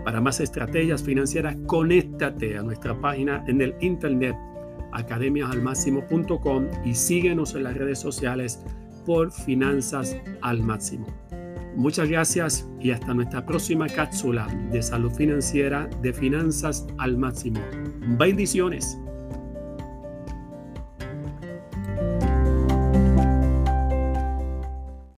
Para 0.04 0.22
más 0.22 0.40
estrategias 0.40 1.04
financieras, 1.04 1.58
conéctate 1.66 2.58
a 2.58 2.64
nuestra 2.64 3.00
página 3.00 3.44
en 3.48 3.62
el 3.62 3.76
internet 3.82 4.36
academiasalmáximo.com 4.92 6.68
y 6.86 6.94
síguenos 6.94 7.56
en 7.56 7.64
las 7.64 7.76
redes 7.76 8.00
sociales 8.00 8.64
por 9.06 9.32
Finanzas 9.32 10.16
al 10.42 10.64
Máximo. 10.64 11.06
Muchas 11.76 12.08
gracias 12.08 12.70
y 12.80 12.92
hasta 12.92 13.14
nuestra 13.14 13.46
próxima 13.46 13.88
cápsula 13.88 14.48
de 14.72 14.82
salud 14.82 15.12
financiera 15.12 15.90
de 16.02 16.14
Finanzas 16.14 16.88
al 16.98 17.18
Máximo. 17.18 17.60
Bendiciones. 18.18 18.98